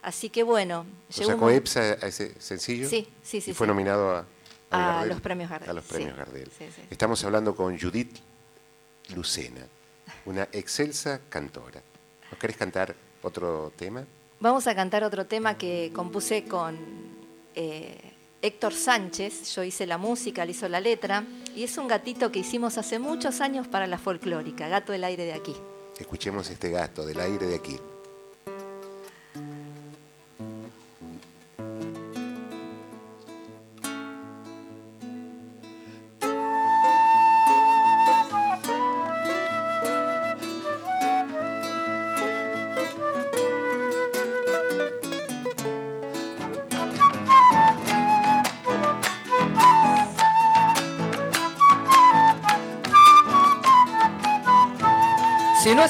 [0.01, 2.89] Así que bueno, ¿Lo llegó un sacó mo- EPSA a ese sencillo?
[2.89, 3.69] Sí, sí, sí, Y fue sí.
[3.69, 4.25] nominado a,
[4.71, 5.09] A Gardel.
[5.09, 6.17] los premios Gardel, A los premios sí.
[6.17, 6.51] Gardel.
[6.57, 6.65] Sí.
[6.89, 8.17] Estamos hablando con Judith
[9.15, 9.61] Lucena,
[10.25, 11.81] una excelsa cantora.
[12.31, 14.03] ¿Nos querés cantar otro tema?
[14.39, 16.77] Vamos a cantar otro tema que compuse con
[17.53, 17.95] eh,
[18.41, 19.53] Héctor Sánchez.
[19.55, 21.23] Yo hice la música, él hizo la letra.
[21.55, 25.25] Y es un gatito que hicimos hace muchos años para la folclórica, Gato del Aire
[25.25, 25.55] de aquí.
[25.97, 27.79] Escuchemos este gato del aire de aquí.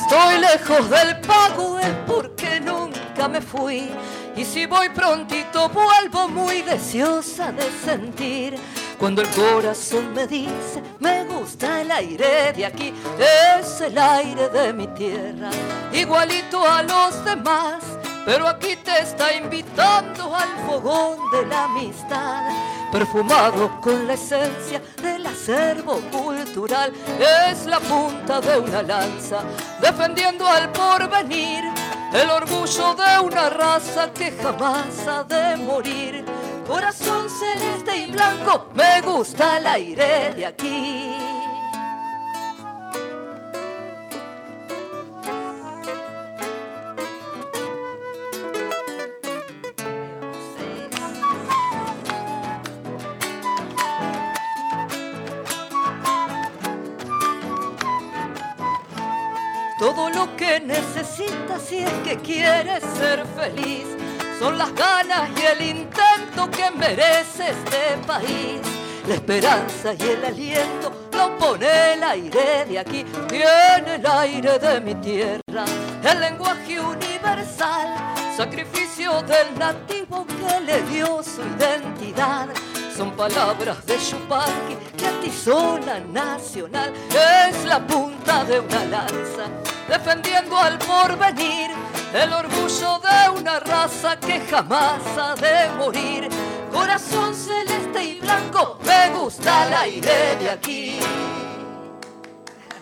[0.05, 3.89] Estoy lejos del pago es porque nunca me fui.
[4.35, 8.55] Y si voy prontito vuelvo muy deseosa de sentir.
[8.99, 14.71] Cuando el corazón me dice, me gusta el aire de aquí, es el aire de
[14.71, 15.49] mi tierra,
[15.91, 17.83] igualito a los demás.
[18.25, 22.49] Pero aquí te está invitando al fogón de la amistad,
[22.95, 26.93] perfumado con la esencia del acervo cultural.
[27.49, 29.43] Es la punta de una lanza,
[29.81, 31.65] defendiendo al porvenir,
[32.13, 36.23] el orgullo de una raza que jamás ha de morir.
[36.65, 41.34] Corazón celeste y blanco, me gusta el aire de aquí.
[60.65, 63.85] Necesitas si es que quieres ser feliz.
[64.39, 68.59] son las ganas y el intento que merece este país.
[69.07, 74.81] La esperanza y el aliento lo pone el aire de aquí, tiene el aire de
[74.81, 75.63] mi tierra,
[76.03, 77.95] el lenguaje universal,
[78.35, 82.49] sacrificio del nativo que le dio su identidad.
[82.97, 89.49] Son palabras de Chupanqui que atizó la nacional, es la punta de una lanza,
[89.87, 91.71] defendiendo al porvenir
[92.13, 96.29] el orgullo de una raza que jamás ha de morir.
[96.71, 100.99] Corazón celeste y blanco, me gusta el aire de aquí.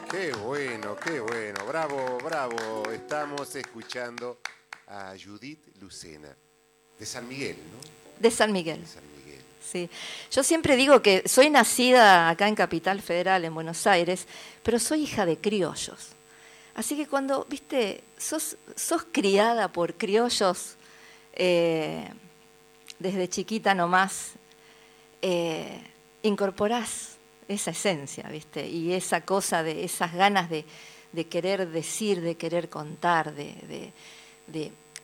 [0.10, 1.66] Qué bueno, qué bueno.
[1.68, 2.58] Bravo, bravo.
[2.92, 4.40] Estamos escuchando
[4.88, 6.30] a Judith Lucena,
[7.00, 8.20] de San Miguel, ¿no?
[8.20, 8.82] De San Miguel.
[8.82, 9.42] De San Miguel.
[9.60, 9.90] Sí.
[10.32, 14.28] Yo siempre digo que soy nacida acá en Capital Federal, en Buenos Aires,
[14.62, 16.10] pero soy hija de criollos.
[16.76, 18.58] Así que cuando, viste, sos,
[19.12, 20.76] criada por criollos
[21.34, 22.10] eh,
[22.98, 24.32] desde chiquita nomás,
[25.22, 25.80] eh,
[26.24, 27.18] incorporás
[27.48, 30.66] esa esencia, viste, y esa cosa de esas ganas de,
[31.30, 33.92] querer decir, de querer contar, de,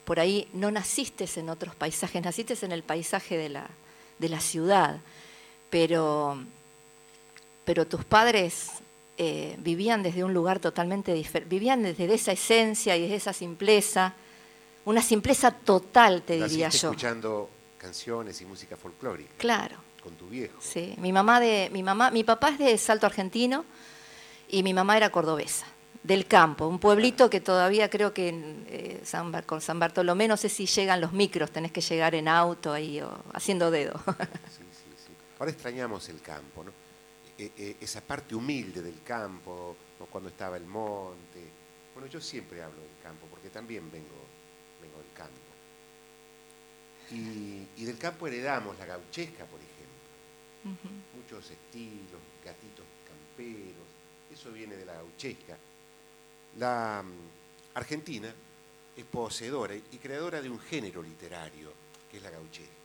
[0.06, 3.70] por ahí no naciste en otros paisajes, naciste en el paisaje de la,
[4.18, 5.00] de la ciudad,
[5.70, 6.44] pero,
[7.64, 8.72] pero tus padres
[9.22, 14.14] eh, vivían desde un lugar totalmente diferente, vivían desde esa esencia y desde esa simpleza,
[14.86, 16.90] una simpleza total, te diría yo.
[16.90, 20.58] escuchando canciones y música folclórica Claro, con tu viejo.
[20.62, 20.96] sí.
[21.00, 23.66] Mi mamá de, mi mamá, mi papá es de Salto Argentino
[24.48, 25.66] y mi mamá era cordobesa,
[26.02, 28.30] del campo, un pueblito que todavía creo que
[28.68, 32.16] eh, San Bar- con San Bartolomé no sé si llegan los micros, tenés que llegar
[32.16, 34.00] en auto ahí o haciendo dedo.
[34.08, 35.12] Sí, sí, sí.
[35.38, 36.72] Ahora extrañamos el campo, ¿no?
[37.40, 40.06] E- e- esa parte humilde del campo, ¿no?
[40.08, 41.40] cuando estaba el monte.
[41.94, 44.20] Bueno, yo siempre hablo del campo porque también vengo,
[44.82, 45.34] vengo del campo.
[47.12, 49.80] Y, y del campo heredamos la gauchesca, por ejemplo.
[51.16, 53.88] Muchos estilos, gatitos camperos,
[54.32, 55.58] eso viene de la gauchesca.
[56.58, 58.34] La mm, Argentina
[58.98, 61.72] es poseedora y creadora de un género literario,
[62.12, 62.80] que es la gauchesca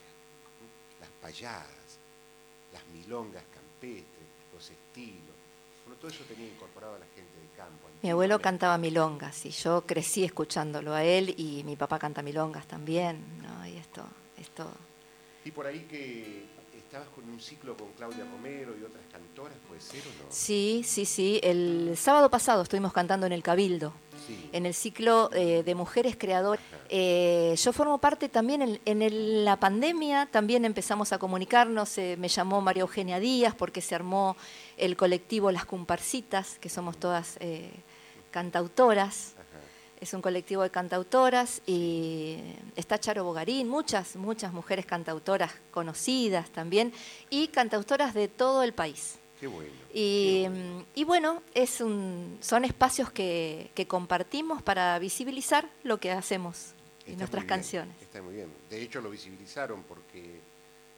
[1.05, 1.98] las payadas,
[2.72, 4.13] las milongas campestres,
[4.64, 5.34] los estilos.
[5.84, 7.88] Bueno, todo eso tenía incorporado a la gente del campo.
[8.02, 12.66] Mi abuelo cantaba milongas y yo crecí escuchándolo a él y mi papá canta milongas
[12.66, 13.66] también, ¿no?
[13.66, 14.04] Y esto,
[14.38, 14.70] esto,
[15.44, 16.46] Y por ahí que
[16.95, 20.30] estabas con un ciclo con Claudia Romero y otras cantoras, ¿puede ser o no?
[20.30, 21.40] sí, sí, sí.
[21.42, 23.92] El sábado pasado estuvimos cantando en el Cabildo,
[24.28, 24.49] Sí.
[24.53, 26.62] en el ciclo eh, de mujeres creadoras.
[26.88, 31.99] Eh, yo formo parte también en, en el- la pandemia, también empezamos a comunicarnos.
[31.99, 34.36] eh, me llamó María Eugenia Díaz porque se armó
[34.76, 37.72] el colectivo Las Comparsitas, que somos todas eh,
[38.30, 39.34] cantautoras.
[39.36, 39.43] Ajá.
[40.05, 42.36] Es un colectivo de cantautoras y
[42.76, 46.92] está Charo Bogarín, muchas, muchas mujeres cantautoras conocidas también
[47.30, 49.14] y cantautoras de todo el país.
[49.40, 49.70] Qué bueno.
[49.94, 50.44] Y,
[50.94, 56.74] y bueno, es un, son espacios que, que compartimos para visibilizar lo que hacemos
[57.07, 58.02] y Está nuestras muy bien, canciones.
[58.02, 58.52] Está muy bien.
[58.68, 60.38] De hecho, lo visibilizaron porque,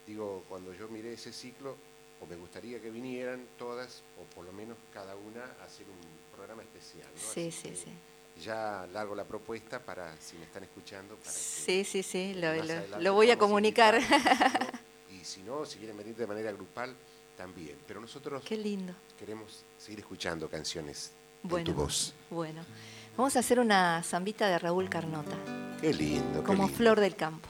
[0.05, 1.77] digo, cuando yo miré ese ciclo,
[2.21, 6.37] o me gustaría que vinieran todas, o por lo menos cada una, a hacer un
[6.37, 7.07] programa especial.
[7.15, 7.21] ¿no?
[7.21, 7.91] Sí, Así sí, que sí.
[8.43, 12.55] Ya largo la propuesta para, si me están escuchando, para que Sí, sí, sí, lo,
[12.55, 13.99] lo- lo voy a comunicar.
[15.11, 16.95] Y si no, si quieren venir de manera grupal,
[17.37, 17.79] también.
[17.87, 18.93] Pero nosotros Qué lindo.
[19.19, 21.13] queremos seguir escuchando canciones
[21.43, 22.15] Bueno, en tu voz.
[22.31, 22.63] bueno.
[23.17, 25.35] Vamos a hacer una zambita de Raúl Carnota,
[25.81, 26.77] Qué lindo, qué como lindo.
[26.77, 27.49] flor del campo.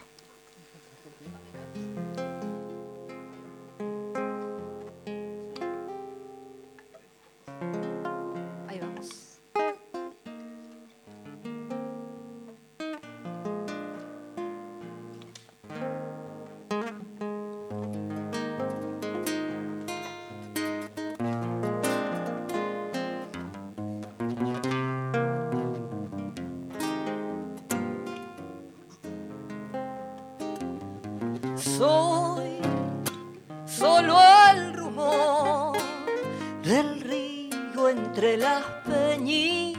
[36.86, 39.76] Del río entre las peñitas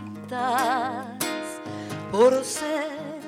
[2.11, 3.21] por ser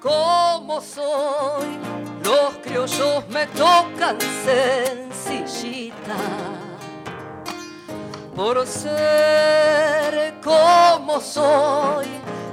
[0.00, 1.78] como soy.
[2.24, 6.16] Los criollos me tocan sencillita
[8.34, 12.06] por ser como soy.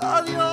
[0.00, 0.47] Adiós,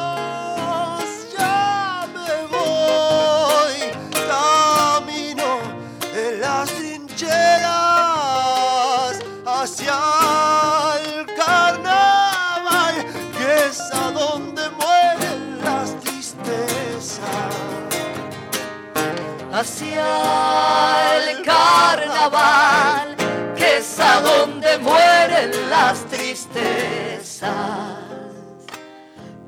[19.57, 23.15] hacia el carnaval,
[23.55, 27.53] que es a donde mueren las tristezas.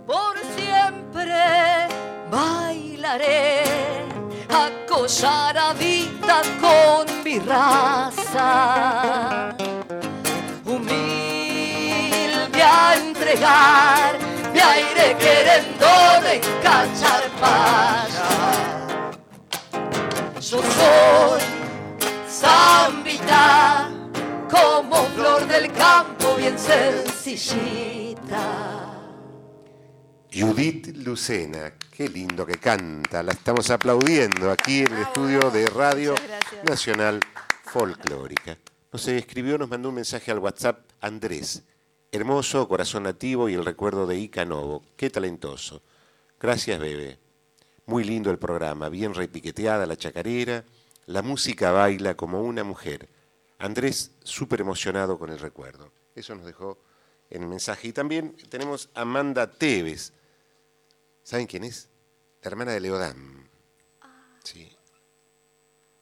[0.06, 1.90] Por siempre
[2.32, 3.64] bailaré
[4.50, 8.48] acosaradita con mi raza.
[10.64, 14.18] Humilde a entregar
[14.54, 18.77] mi aire querendón en cacharpaya.
[20.50, 21.42] Yo soy
[22.30, 23.92] zambita,
[24.50, 28.16] como flor del campo bien sencillita.
[30.34, 36.16] Judith Lucena, qué lindo que canta, la estamos aplaudiendo aquí en el estudio de Radio.
[36.64, 37.20] Nacional
[37.66, 38.58] Folclórica.
[38.94, 41.64] Nos escribió, nos mandó un mensaje al WhatsApp Andrés.
[42.10, 44.82] Hermoso, corazón nativo y el recuerdo de Ica Novo.
[44.96, 45.82] Qué talentoso.
[46.40, 47.27] Gracias, bebé.
[47.88, 50.66] Muy lindo el programa, bien repiqueteada la chacarera,
[51.06, 53.08] la música baila como una mujer.
[53.60, 55.90] Andrés, súper emocionado con el recuerdo.
[56.14, 56.78] Eso nos dejó
[57.30, 57.88] en el mensaje.
[57.88, 60.12] Y también tenemos a Amanda Teves.
[61.24, 61.88] ¿Saben quién es?
[62.42, 63.50] La hermana de Leodán.
[64.44, 64.70] Sí.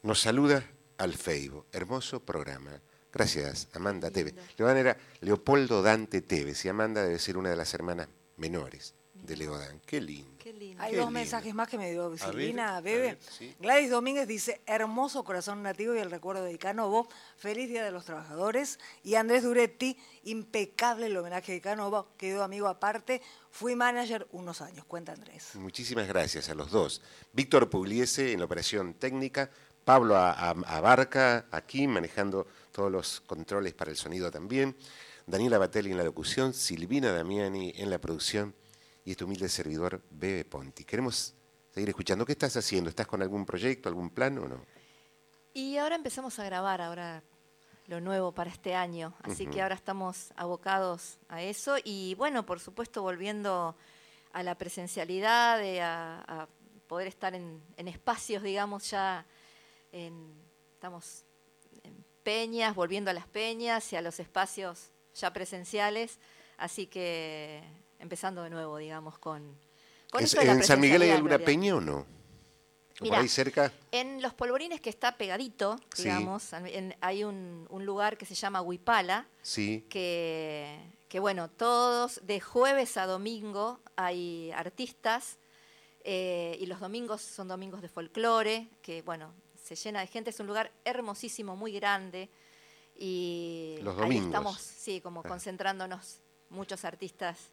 [0.02, 0.68] Nos saluda
[0.98, 1.66] al Facebook.
[1.70, 2.80] Hermoso programa.
[3.12, 4.34] Gracias, Amanda Teves.
[4.58, 8.08] Leodán era Leopoldo Dante Teves y Amanda debe ser una de las hermanas
[8.38, 8.96] menores
[9.26, 9.80] de Leodán.
[9.84, 10.30] Qué lindo.
[10.38, 10.82] Qué lindo.
[10.82, 11.18] Hay Qué dos lindo.
[11.20, 13.00] mensajes más que me dio ver, Silvina, a Bebe.
[13.00, 13.54] ver, sí.
[13.58, 18.04] Gladys Domínguez dice, hermoso corazón nativo y el recuerdo de Icanovo, feliz Día de los
[18.04, 18.78] Trabajadores.
[19.02, 23.20] Y Andrés Duretti, impecable el homenaje de Icanovo, quedó amigo aparte,
[23.50, 25.54] fui manager unos años, cuenta Andrés.
[25.56, 27.02] Muchísimas gracias a los dos.
[27.32, 29.50] Víctor Pugliese en la operación técnica,
[29.84, 34.76] Pablo Abarca aquí manejando todos los controles para el sonido también,
[35.26, 38.54] Daniela Batelli en la locución, Silvina Damiani en la producción
[39.06, 40.84] y este humilde servidor Bebe Ponti.
[40.84, 41.32] Queremos
[41.70, 42.26] seguir escuchando.
[42.26, 42.90] ¿Qué estás haciendo?
[42.90, 44.66] ¿Estás con algún proyecto, algún plan o no?
[45.54, 47.22] Y ahora empezamos a grabar, ahora
[47.86, 49.14] lo nuevo para este año.
[49.22, 51.76] Así que ahora estamos abocados a eso.
[51.84, 53.76] Y bueno, por supuesto, volviendo
[54.32, 56.48] a la presencialidad, de a, a
[56.88, 59.24] poder estar en, en espacios, digamos, ya
[59.92, 60.34] en-
[60.74, 61.24] estamos
[61.84, 66.18] en peñas, volviendo a las peñas y a los espacios ya presenciales.
[66.58, 67.62] Así que
[67.98, 69.56] empezando de nuevo, digamos, con,
[70.10, 71.98] con ¿En, esto de la en San Miguel hay alguna peña o no?
[71.98, 73.72] ¿O por Mirá, ahí cerca?
[73.92, 76.04] En Los Polvorines, que está pegadito, Sí.
[76.04, 79.84] digamos, en- hay un, un lugar que se llama Huipala, Sí.
[79.90, 80.78] que,
[81.08, 85.36] que, bueno, todos, de jueves a domingo hay artistas,
[86.04, 90.40] eh, y los domingos son domingos de folclore, que, bueno, se llena de gente, es
[90.40, 92.30] un lugar hermosísimo, muy grande,
[92.94, 94.26] y Los ahí domingos.
[94.28, 95.28] estamos, sí, como Ah.
[95.28, 97.50] concentrándonos muchos artistas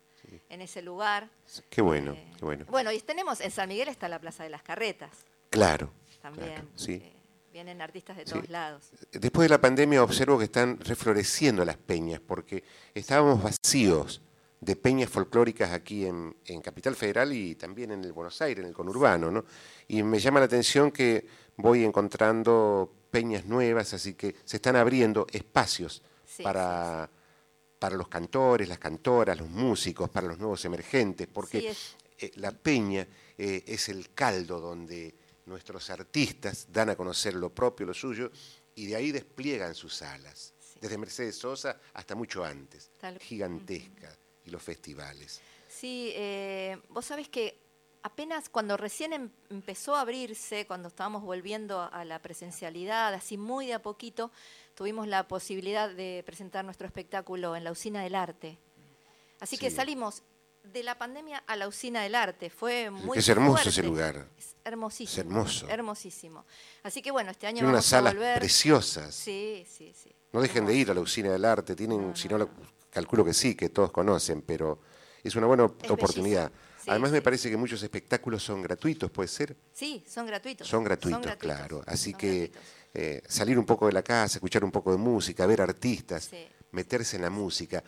[0.49, 1.29] en ese lugar.
[1.69, 2.65] Qué bueno, Eh, qué bueno.
[2.69, 5.25] Bueno, y tenemos, en San Miguel está la Plaza de las Carretas.
[5.49, 6.67] Claro, también.
[6.75, 6.93] sí.
[6.93, 7.13] eh,
[7.51, 8.31] vienen artistas de Sí.
[8.33, 8.89] todos lados.
[9.11, 12.63] Después de la pandemia observo que están refloreciendo las peñas, porque
[12.95, 14.21] estábamos vacíos
[14.59, 18.69] de peñas folclóricas aquí en, en Capital Federal y también en el Buenos Aires, en
[18.69, 19.43] el conurbano, ¿no?
[19.89, 25.27] Y me llama la atención que voy encontrando peñas nuevas, así que se están abriendo
[25.31, 27.09] espacios Sí, para,
[27.83, 32.51] para los cantores, las cantoras, los músicos, para los nuevos emergentes, porque Sí, eh, la
[32.53, 33.05] peña
[33.37, 35.13] eh, es el caldo donde
[35.47, 38.31] nuestros artistas dan a conocer lo propio, lo suyo,
[38.75, 40.79] y de ahí despliegan sus alas, Sí.
[40.79, 45.41] desde Mercedes Sosa hasta mucho antes, Tal- gigantesca, y los festivales.
[45.67, 47.62] Sí, eh, vos sabés que
[48.03, 53.37] apenas cuando recién em- empezó a abrirse, cuando estábamos volviendo a- a la presencialidad, así
[53.37, 54.31] muy de a poquito,
[54.75, 58.57] tuvimos la posibilidad de presentar nuestro espectáculo en la Usina del Arte.
[59.39, 60.23] Así que salimos
[60.63, 62.49] de la pandemia a la Usina del Arte.
[62.49, 64.27] Fue muy es hermoso ese lugar.
[64.37, 65.11] Es hermosísimo.
[65.11, 65.69] Es hermoso.
[65.69, 66.45] Hermosísimo.
[66.83, 68.39] Así que bueno, este año Tiene unas vamos a salas volver.
[68.39, 69.13] preciosas.
[69.13, 70.11] Sí, sí, sí.
[70.31, 72.45] No dejen de ir a la usina del arte, tienen, No, no, si no, lo-
[72.45, 72.51] no.
[72.89, 74.79] calculo que sí, que todos conocen, pero
[75.23, 76.49] es una buena Es oportunidad.
[76.49, 76.72] bellísimo.
[76.83, 79.55] Sí, Además me parece que muchos espectáculos son gratuitos, ¿puede ser?
[79.71, 80.67] Sí, son gratuitos.
[80.67, 81.81] Son gratuitos, claro.
[81.87, 82.51] Así son que
[82.93, 86.45] eh, salir un poco de la casa, escuchar un poco de música, ver artistas, Sí.
[86.71, 87.81] meterse en la música,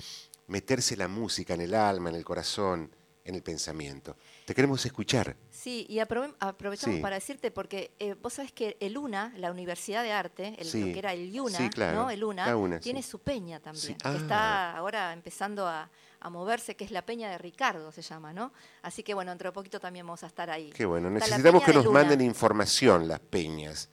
[0.47, 2.89] meterse la música en el alma, en el corazón,
[3.26, 4.15] en el pensamiento.
[4.45, 5.36] Te queremos escuchar.
[5.49, 7.01] Sí, y aprove- aprovechamos Sí.
[7.01, 10.80] para decirte, porque eh, vos sabés que el UNA, la Universidad de Arte, el, Sí.
[10.80, 12.09] lo que era el IUNA, Sí, claro, ¿no?
[12.11, 14.15] el UNA, UNA, tiene su peña también, que Ah.
[14.15, 18.53] está ahora empezando a, a moverse, que es la peña de Ricardo, se llama, ¿no?
[18.84, 20.69] Así que bueno, dentro de poquito también vamos a estar ahí.
[20.71, 21.99] Qué bueno, Está necesitamos que nos UNA.
[21.99, 23.89] manden información las peñas,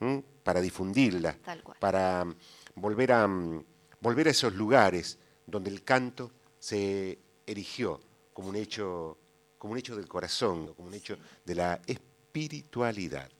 [0.00, 0.22] ¿m?
[0.42, 1.76] para difundirla, Tal cual.
[1.78, 2.34] para mm,
[2.76, 3.64] volver a, mm,
[4.00, 8.00] volver a esos lugares donde el canto se erigió
[8.32, 9.18] como un hecho,
[9.58, 13.30] como un hecho del corazón, como un hecho de la espiritualidad.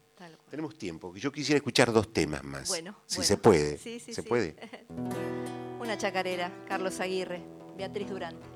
[0.49, 3.27] Tenemos tiempo, que yo quisiera escuchar dos temas más, Bueno, si bueno.
[3.27, 3.79] se puede.
[3.79, 4.29] Sí, sí, ¿Se sí.
[4.29, 4.55] puede?
[5.81, 7.43] Una chacarera, Carlos Aguirre,
[7.77, 8.47] Beatriz Durante.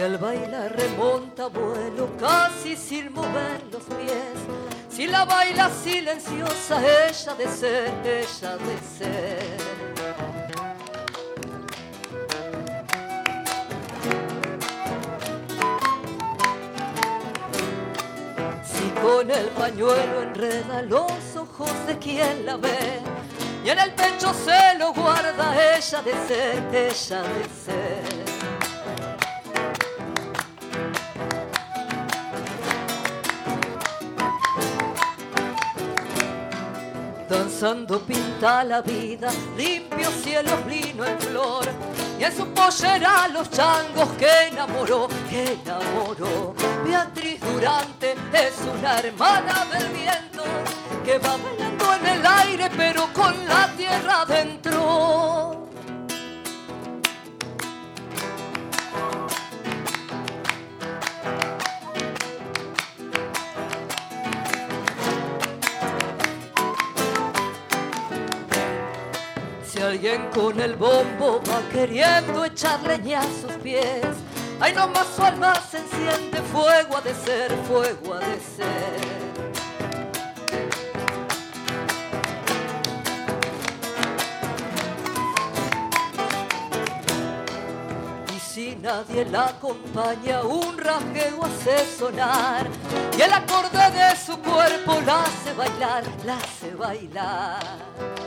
[0.00, 4.38] Si al bailar remonta vuelo casi sin mover los pies,
[4.88, 9.58] si la baila silenciosa ella de ser, ella de ser.
[18.64, 23.02] Si con el pañuelo enreda los ojos de quien la ve
[23.62, 28.09] y en el pecho se lo guarda ella de ser, ella de ser.
[37.60, 41.68] Danzando pinta la vida, limpio cielo lino en flor.
[42.18, 46.54] Y en su pollera los changos que enamoró, que enamoró.
[46.82, 50.42] Beatriz Durante es una hermana del viento
[51.04, 55.69] que va bailando en el aire pero con la tierra adentro.
[70.00, 74.06] Con el bombo va queriendo echar leña a sus pies,
[74.58, 79.00] ahí nomás su alma se enciende, fuego ha de ser, fuego ha de ser.
[88.34, 92.66] Y si nadie la acompaña, un rasgueo hace sonar.
[93.18, 98.19] Y el acorde de su cuerpo la hace bailar, la hace bailar.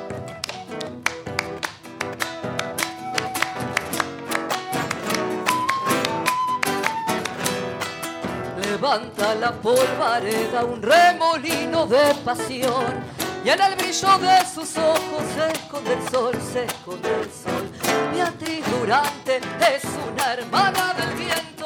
[8.84, 13.02] Levanta la polvareda un remolino de pasión
[13.46, 17.72] y en el brillo de sus ojos se esconde el sol, se esconde el sol.
[18.12, 21.66] Beatriz Durante es una hermana del viento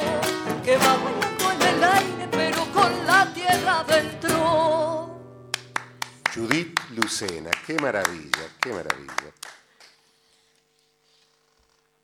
[0.64, 5.20] que va volando en el aire pero con la tierra adentro.
[6.36, 9.34] Judith Lucena, qué maravilla, qué maravilla.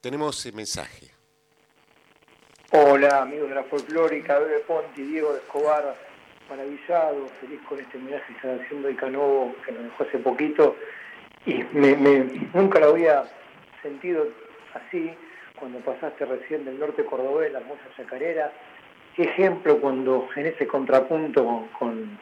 [0.02, 1.13] Tenemos el mensaje.
[2.76, 5.96] Hola, amigos de la folclórica, Bebe Ponti, Diego de Escobar,
[6.50, 10.76] maravillado, feliz con este homenaje que están haciendo de Canovo, que nos dejó hace poquito,
[11.46, 11.64] y
[12.52, 13.26] nunca lo había
[13.84, 14.28] sentido
[14.74, 15.14] así,
[15.60, 18.52] cuando pasaste recién del norte cordobés, la hermosa chacarera,
[19.16, 22.18] qué ejemplo cuando en ese contrapunto con, con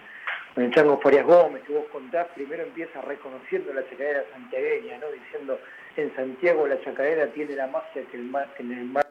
[0.53, 5.07] con el Chango Farias Gómez, que vos contás, primero empieza reconociendo la chacarera santiagueña, ¿no?
[5.11, 5.57] diciendo,
[5.95, 9.10] en Santiago la chacarera tiene la magia que, el mar, en el mar...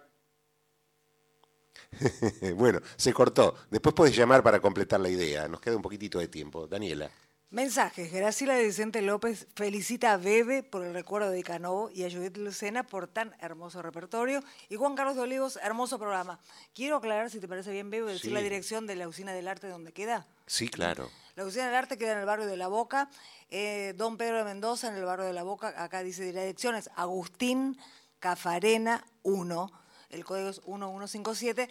[2.57, 3.55] bueno, se cortó.
[3.71, 5.49] Después podés llamar para completar la idea.
[5.49, 6.67] Nos queda un poquitito de tiempo.
[6.67, 7.11] Daniela.
[7.53, 8.13] Mensajes.
[8.13, 12.85] Graciela Vicente López felicita a Bebe por el recuerdo de Canovo y a Judith Lucena
[12.85, 14.45] por tan hermoso repertorio.
[14.69, 16.39] Y Juan Carlos de Olivos, hermoso programa.
[16.75, 18.35] Quiero aclarar, si te parece bien, Bebe, decir Sí.
[18.35, 20.29] la dirección de la Usina del Arte donde queda.
[20.47, 21.11] Sí, claro.
[21.35, 23.11] La Usina del Arte queda en el barrio de La Boca.
[23.53, 25.75] eh, Don Pedro de Mendoza, en el barrio de La Boca.
[25.83, 26.89] Acá dice direcciones.
[26.95, 27.77] Agustín
[28.21, 29.73] Cafarena 1.
[30.11, 31.69] El código es 1157.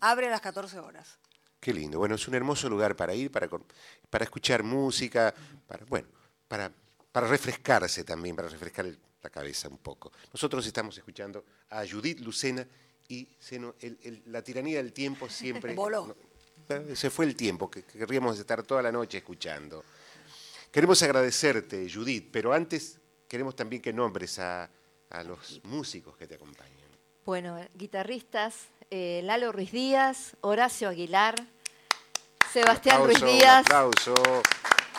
[0.00, 1.18] Abre a las 14 horas.
[1.60, 1.98] Qué lindo.
[1.98, 3.48] Bueno, es un hermoso lugar para ir, para,
[4.10, 5.34] para escuchar música,
[5.66, 6.08] para, bueno,
[6.48, 6.70] para,
[7.12, 10.12] para refrescarse también, para refrescar el- la cabeza un poco.
[10.32, 12.66] Nosotros estamos escuchando a Judith Lucena
[13.08, 15.74] y se no- el- el- la tiranía del tiempo siempre...
[15.74, 16.06] Voló.
[16.68, 19.82] no, eh, se fue el tiempo, que que querríamos estar toda la noche escuchando.
[20.70, 24.68] Queremos agradecerte, Judith, pero antes queremos también que nombres a,
[25.08, 26.73] a los músicos que te acompañan.
[27.24, 28.54] Bueno, guitarristas,
[28.90, 31.34] eh, Lalo Ruiz Díaz, Horacio Aguilar,
[32.52, 34.14] Sebastián Aplauso, Ruiz Díaz, un aplauso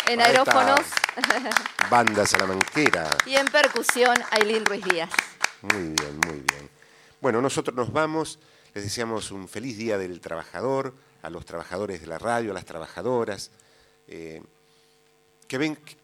[0.08, 0.80] en aerófonos
[1.88, 3.16] Banda salamanquera.
[3.28, 5.12] y en percusión, Ailín Ruiz Díaz.
[5.62, 6.68] Muy bien, muy bien.
[7.22, 8.40] Bueno, nosotros nos vamos,
[8.74, 12.66] les deseamos un feliz día del trabajador, a los trabajadores de la radio, a las
[12.66, 13.52] trabajadoras,
[14.08, 14.42] eh,
[15.48, 15.96] que ven que,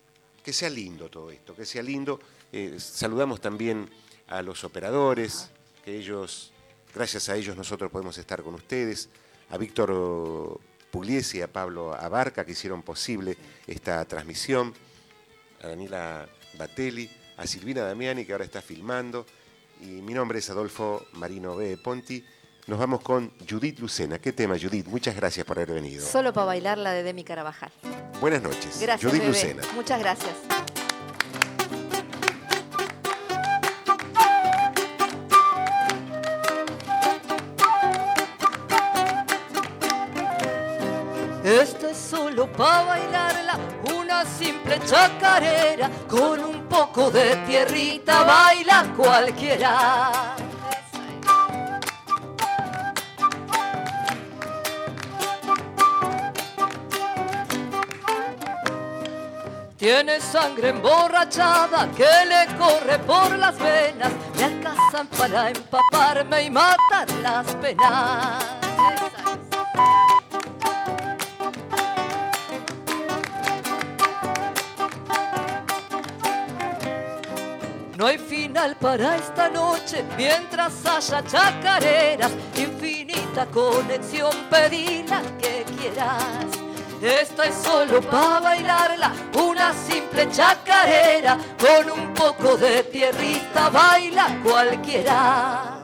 [0.43, 2.19] que sea lindo todo esto, que sea lindo.
[2.53, 3.89] Eh, saludamos también
[4.27, 5.49] a los operadores,
[5.83, 6.51] que ellos,
[6.93, 9.09] gracias a ellos nosotros podemos estar con ustedes,
[9.49, 10.59] a Víctor
[10.91, 14.73] Pugliese y a Pablo Abarca que hicieron posible esta transmisión,
[15.61, 16.27] a Daniela
[16.57, 19.25] Batelli, a Silvina Damiani que ahora está filmando,
[19.81, 21.77] y mi nombre es Adolfo Marino B.
[21.77, 22.23] Ponti.
[22.67, 24.19] Nos vamos con Judith Lucena.
[24.19, 24.85] ¿Qué tema, Judith?
[24.85, 26.05] Muchas gracias por haber venido.
[26.05, 27.71] Solo para bailar la de Demi Carabajal.
[28.21, 28.79] Buenas noches.
[28.79, 29.27] Gracias, Judith bebé.
[29.27, 29.63] Lucena.
[29.73, 30.35] Muchas gracias.
[42.57, 43.57] Para bailarla,
[43.95, 50.35] una simple chacarera, con un poco de tierrita baila cualquiera.
[59.81, 67.09] Tiene sangre emborrachada que le corre por las venas, me alcanzan para empaparme y matar
[67.23, 68.43] las penas.
[78.51, 86.47] Final para esta noche mientras haya chacareras, infinita conexión, pedí la que quieras.
[87.01, 95.80] Esta es solo para bailarla, una simple chacarera, con un poco de tierrita baila cualquiera.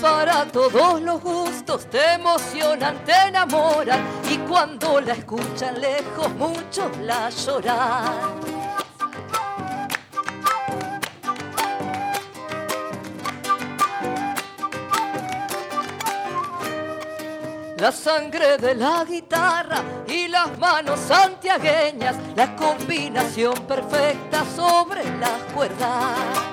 [0.00, 7.30] Para todos los gustos, te emocionan, te enamoran y cuando la escuchan lejos muchos la
[7.30, 8.40] lloran.
[17.78, 26.49] La sangre de la guitarra y las manos santiagueñas, la combinación perfecta sobre las cuerdas.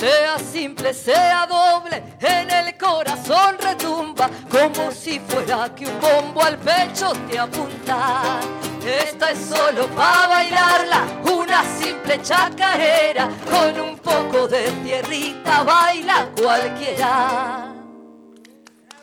[0.00, 6.56] Sea simple, sea doble, en el corazón retumba como si fuera que un bombo al
[6.56, 8.40] pecho te apunta.
[8.82, 17.74] Esta es solo para bailarla, una simple chacarera, con un poco de tierrita baila cualquiera.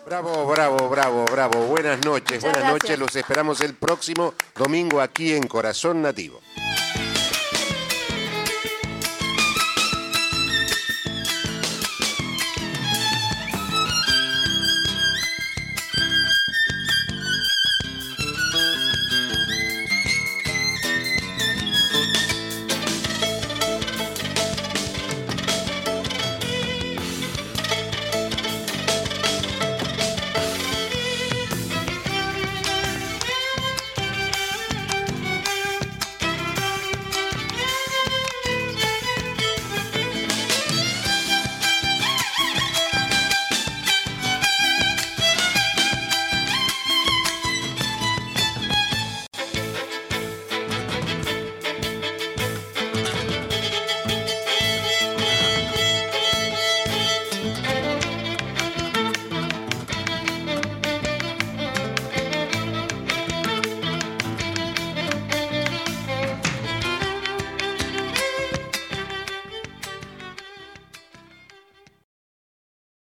[0.03, 1.59] Bravo, bravo, bravo, bravo.
[1.67, 2.97] Buenas noches, Muchas buenas noches.
[2.97, 6.41] Los esperamos el próximo domingo aquí en Corazón Nativo.